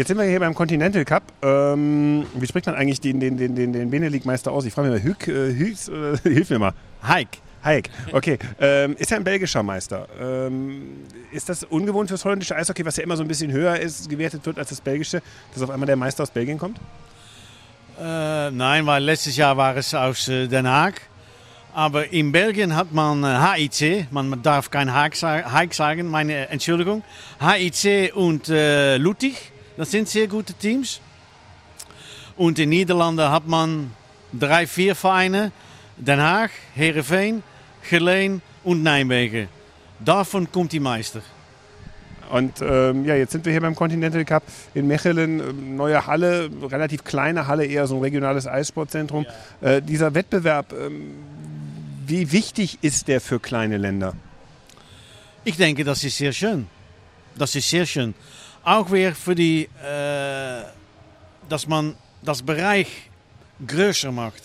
[0.00, 1.24] Jetzt sind wir hier beim Continental Cup.
[1.42, 4.64] Ähm, wie spricht man eigentlich den, den, den, den, den Benelux-Meister aus?
[4.64, 6.72] Ich frage mich mal, Hück, äh, Hüks, äh, hilf mir mal.
[7.06, 7.36] Hike.
[7.62, 8.38] Heik, okay.
[8.58, 10.08] Ähm, ist ja ein belgischer Meister.
[10.18, 14.08] Ähm, ist das ungewohnt fürs holländische Eishockey, was ja immer so ein bisschen höher ist,
[14.08, 15.20] gewertet wird als das belgische,
[15.52, 16.78] dass auf einmal der Meister aus Belgien kommt?
[18.00, 21.02] Äh, nein, weil letztes Jahr war es aus äh, Den Haag.
[21.74, 26.48] Aber in Belgien hat man äh, HIC, man darf kein Haag, sa- Haag sagen, meine
[26.48, 27.02] Entschuldigung.
[27.38, 31.00] HIC und äh, Luttig, das sind sehr gute Teams.
[32.36, 33.92] Und in Niederlanden hat man
[34.32, 35.52] drei, vier Vereine.
[35.96, 37.42] Den Haag, Heerenveen,
[37.88, 39.48] Geleen und Nijmegen.
[39.98, 41.20] Davon kommt die Meister.
[42.30, 46.48] Und ähm, ja, jetzt sind wir hier beim Continental Cup in Mechelen, ähm, neue Halle,
[46.62, 49.26] relativ kleine Halle, eher so ein regionales Eissportzentrum.
[49.60, 51.14] Äh, dieser Wettbewerb, ähm,
[52.06, 54.14] wie wichtig ist der für kleine Länder?
[55.44, 56.68] Ich denke, das ist sehr schön.
[57.36, 58.14] Das ist sehr schön.
[58.62, 60.62] Auch weer für die, äh,
[61.48, 62.88] dass man das Bereich
[63.66, 64.42] größer macht.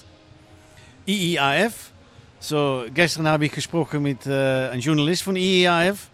[1.07, 1.91] IIAF,
[2.39, 6.09] so gestern habe ich gesprochen mit äh, einem Journalist von IIAF.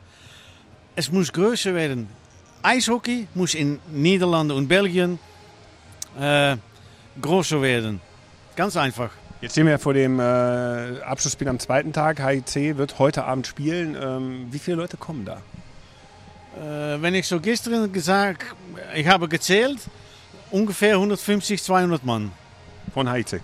[0.95, 2.07] Es muss größer werden.
[2.63, 5.19] Eishockey muss in Niederlanden und Belgien
[6.19, 6.57] äh,
[7.21, 8.01] größer werden.
[8.55, 9.11] Ganz einfach.
[9.41, 10.23] Jetzt stehen wir vor dem äh,
[11.01, 12.19] Abschlussspiel am zweiten Tag.
[12.19, 13.97] HIC wird heute Abend spielen.
[13.99, 15.41] Ähm, wie viele Leute kommen da?
[16.55, 18.43] Äh, wenn ich so gestern gesagt,
[18.95, 19.79] ich habe gezählt,
[20.51, 22.31] ungefähr 150, 200 Mann
[22.93, 23.41] Von HIC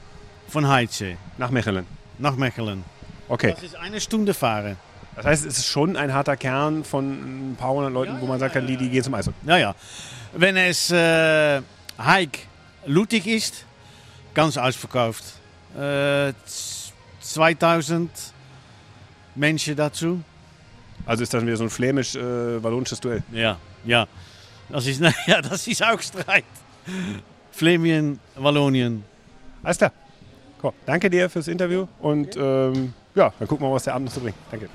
[0.49, 1.85] von HC nach Mechelen.
[2.19, 2.83] nach Mechelen.
[3.27, 3.51] Okay.
[3.53, 4.77] Das ist eine Stunde fahren.
[5.15, 8.39] Das heißt, es ist schon ein harter Kern von ein paar hundert Leuten, wo man
[8.39, 9.35] sagen kann, die, die gehen zum Eishockey.
[9.45, 9.75] Ja, ja.
[10.33, 11.61] Wenn es äh,
[11.97, 12.39] Hike
[12.85, 13.65] Lutig ist,
[14.33, 15.23] ganz ausverkauft.
[15.75, 18.09] Äh, z- 2000
[19.35, 20.21] Menschen dazu.
[21.07, 23.23] Also ist das wieder so ein flämisch-wallonisches Duell.
[23.31, 24.07] Ja, ja.
[24.69, 26.43] Das ist, ja, das ist auch Streit.
[27.51, 29.03] Flemien, Wallonien.
[29.63, 29.91] Alles klar.
[30.61, 30.73] Cool.
[30.85, 34.13] Danke dir fürs Interview und ähm, ja, dann gucken wir mal, was der Abend noch
[34.13, 34.35] so bringt.
[34.51, 34.69] Danke.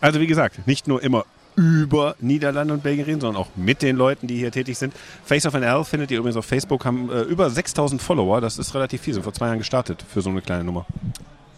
[0.00, 1.24] Also wie gesagt, nicht nur immer
[1.56, 4.94] über Niederlande und Belgien reden, sondern auch mit den Leuten, die hier tätig sind.
[5.24, 8.40] Face of NL findet ihr übrigens auf Facebook, haben äh, über 6000 Follower.
[8.40, 10.86] Das ist relativ viel, sind vor zwei Jahren gestartet für so eine kleine Nummer.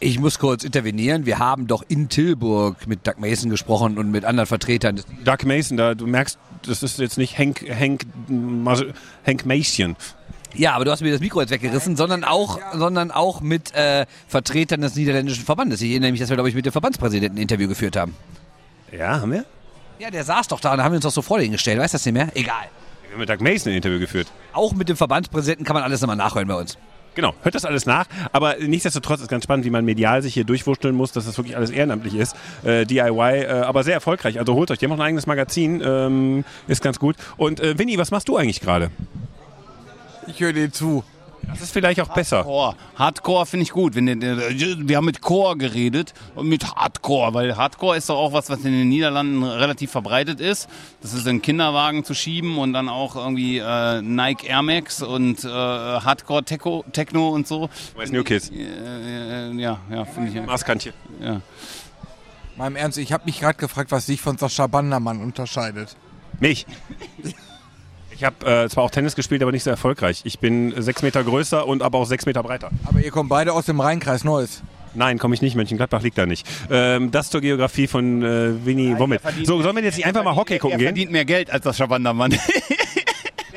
[0.04, 1.26] Ich muss kurz intervenieren.
[1.26, 4.96] Wir haben doch in Tilburg mit Doug Mason gesprochen und mit anderen Vertretern.
[4.96, 8.04] des- Doug Mason, da du merkst, das ist jetzt nicht Hank, Hank,
[9.24, 9.94] Hank Mason.
[10.54, 14.06] Ja, aber du hast mir das Mikro jetzt weggerissen, sondern auch, sondern auch mit äh,
[14.26, 15.80] Vertretern des niederländischen Verbandes.
[15.80, 18.14] Ich erinnere mich, dass wir, glaube ich, mit dem Verbandspräsidenten ein Interview geführt haben.
[18.90, 19.44] Ja, haben wir?
[20.00, 21.78] Ja, der saß doch da und da haben wir uns doch so vor den gestellt.
[21.78, 22.28] Weißt du das nicht mehr?
[22.34, 22.64] Egal.
[23.04, 24.26] Wir haben mit Doug Mason ein Interview geführt.
[24.52, 26.76] Auch mit dem Verbandspräsidenten kann man alles nochmal nachhören bei uns.
[27.14, 28.06] Genau, hört das alles nach.
[28.32, 31.56] Aber nichtsdestotrotz ist ganz spannend, wie man medial sich hier durchwurschteln muss, dass das wirklich
[31.56, 32.34] alles ehrenamtlich ist.
[32.64, 34.38] Äh, DIY, äh, aber sehr erfolgreich.
[34.38, 37.16] Also holt euch, die haben auch ein eigenes Magazin, ähm, ist ganz gut.
[37.36, 38.90] Und äh, Winnie, was machst du eigentlich gerade?
[40.26, 41.04] Ich höre dir zu.
[41.46, 42.38] Das ist vielleicht auch besser.
[42.38, 43.94] Hardcore, Hardcore finde ich gut.
[43.94, 48.16] Wenn der, der, wir haben mit Core geredet und mit Hardcore, weil Hardcore ist doch
[48.16, 50.68] auch was, was in den Niederlanden relativ verbreitet ist.
[51.00, 55.44] Das ist in Kinderwagen zu schieben und dann auch irgendwie äh, Nike Air Max und
[55.44, 57.68] äh, Hardcore Techno, Techno und so.
[57.96, 58.50] Weiß New Kids.
[58.50, 60.46] Äh, äh, ja, ja, finde ich.
[60.46, 60.92] Maßkantchen.
[61.20, 61.40] Ja.
[62.56, 65.96] Mal im Ernst, ich habe mich gerade gefragt, was dich von Sascha Bandermann unterscheidet.
[66.40, 66.66] Mich.
[68.14, 70.22] Ich habe äh, zwar auch Tennis gespielt, aber nicht so erfolgreich.
[70.24, 72.70] Ich bin sechs Meter größer und aber auch sechs Meter breiter.
[72.84, 74.62] Aber ihr kommt beide aus dem Rheinkreis Neuss.
[74.94, 75.56] Nein, komme ich nicht.
[75.56, 76.46] Mönchengladbach liegt da nicht.
[76.70, 79.22] Ähm, das zur Geografie von äh, Winnie Womit.
[79.44, 80.86] So, sollen wir jetzt nicht einfach mal Hockey gucken er gehen?
[80.88, 81.78] verdient mehr Geld als das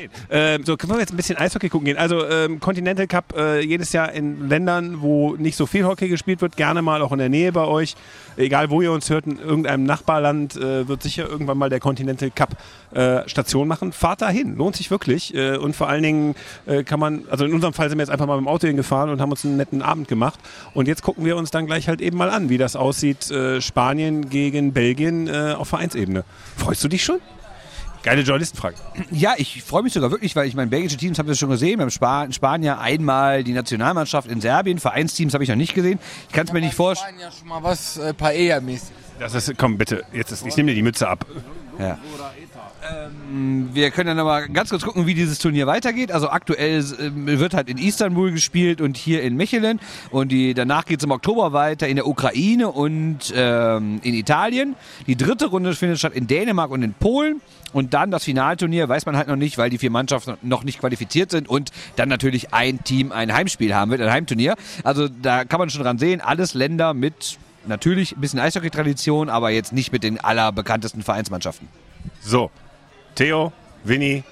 [0.06, 0.26] Schabandermann.
[0.30, 1.98] Ähm, so, können wir jetzt ein bisschen Eishockey gucken gehen.
[1.98, 6.40] Also ähm, Continental Cup äh, jedes Jahr in Ländern, wo nicht so viel Hockey gespielt
[6.40, 7.94] wird, gerne mal auch in der Nähe bei euch.
[8.36, 12.30] Egal wo ihr uns hört, in irgendeinem Nachbarland äh, wird sicher irgendwann mal der Continental
[12.30, 12.56] Cup
[12.92, 13.92] äh, Station machen.
[13.92, 15.34] Fahrt da hin, lohnt sich wirklich.
[15.34, 16.34] Äh, und vor allen Dingen
[16.66, 18.66] äh, kann man, also in unserem Fall sind wir jetzt einfach mal mit dem Auto
[18.66, 20.38] hingefahren und haben uns einen netten Abend gemacht.
[20.74, 23.60] Und jetzt gucken wir uns dann gleich halt eben mal an, wie das aussieht, äh,
[23.60, 26.24] Spanien gegen Belgien äh, auf Vereinsebene.
[26.56, 27.20] Freust du dich schon?
[28.06, 28.76] Geile Journalistenfrage.
[29.10, 31.78] Ja, ich freue mich sogar wirklich, weil ich meine, belgische Teams haben wir schon gesehen.
[31.78, 34.78] Beim Spa in Spanier einmal die Nationalmannschaft in Serbien.
[34.78, 35.98] Vereinsteams habe ich noch nicht gesehen.
[36.28, 37.18] Ich kann es mir nicht vorstellen.
[37.18, 38.92] ja schon mal was äh, Paella-mäßig.
[39.18, 41.26] Das ist, komm bitte, jetzt ist, ich nehme dir die Mütze ab.
[41.78, 41.98] Ja.
[42.90, 46.12] Ähm, wir können dann aber ganz kurz gucken, wie dieses Turnier weitergeht.
[46.12, 49.80] Also aktuell ähm, wird halt in Istanbul gespielt und hier in Mechelen.
[50.10, 54.76] Und die, danach geht es im Oktober weiter in der Ukraine und ähm, in Italien.
[55.06, 57.40] Die dritte Runde findet statt in Dänemark und in Polen.
[57.72, 60.80] Und dann das Finalturnier weiß man halt noch nicht, weil die vier Mannschaften noch nicht
[60.80, 64.54] qualifiziert sind und dann natürlich ein Team ein Heimspiel haben wird, ein Heimturnier.
[64.82, 67.38] Also da kann man schon dran sehen, alles Länder mit
[67.68, 71.68] natürlich ein bisschen Eishockey-Tradition, aber jetzt nicht mit den allerbekanntesten Vereinsmannschaften.
[72.20, 72.50] So,
[73.14, 73.52] Theo,
[73.84, 74.24] Winnie,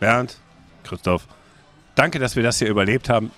[0.00, 0.36] Bernd,
[0.84, 1.26] Christoph,
[1.94, 3.30] danke, dass wir das hier überlebt haben.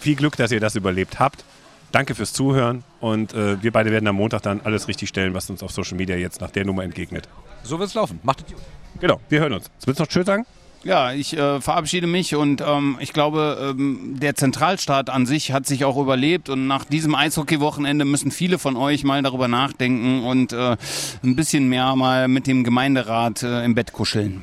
[0.00, 1.44] Viel Glück, dass ihr das überlebt habt.
[1.92, 5.48] Danke fürs Zuhören und äh, wir beide werden am Montag dann alles richtig stellen, was
[5.48, 7.28] uns auf Social Media jetzt nach der Nummer entgegnet.
[7.62, 8.18] So wird's laufen.
[8.24, 8.62] Macht es gut.
[9.00, 9.70] Genau, wir hören uns.
[9.84, 10.44] Willst du noch Tschüss sagen?
[10.84, 15.66] Ja, ich äh, verabschiede mich und ähm, ich glaube, ähm, der Zentralstaat an sich hat
[15.66, 20.52] sich auch überlebt und nach diesem Eishockey-Wochenende müssen viele von euch mal darüber nachdenken und
[20.52, 20.76] äh,
[21.22, 24.42] ein bisschen mehr mal mit dem Gemeinderat äh, im Bett kuscheln.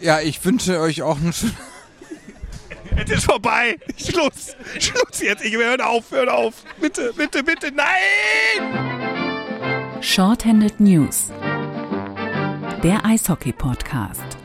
[0.00, 1.56] Ja, ich wünsche euch auch einen schönen...
[2.96, 3.76] Es ist vorbei.
[3.96, 4.54] Schluss.
[4.78, 5.44] Schluss jetzt.
[5.44, 6.62] Ich höre auf, hör auf.
[6.80, 7.72] Bitte, bitte, bitte.
[7.72, 7.84] Nein!
[10.00, 11.32] Shorthanded News.
[12.84, 14.43] Der Eishockey-Podcast.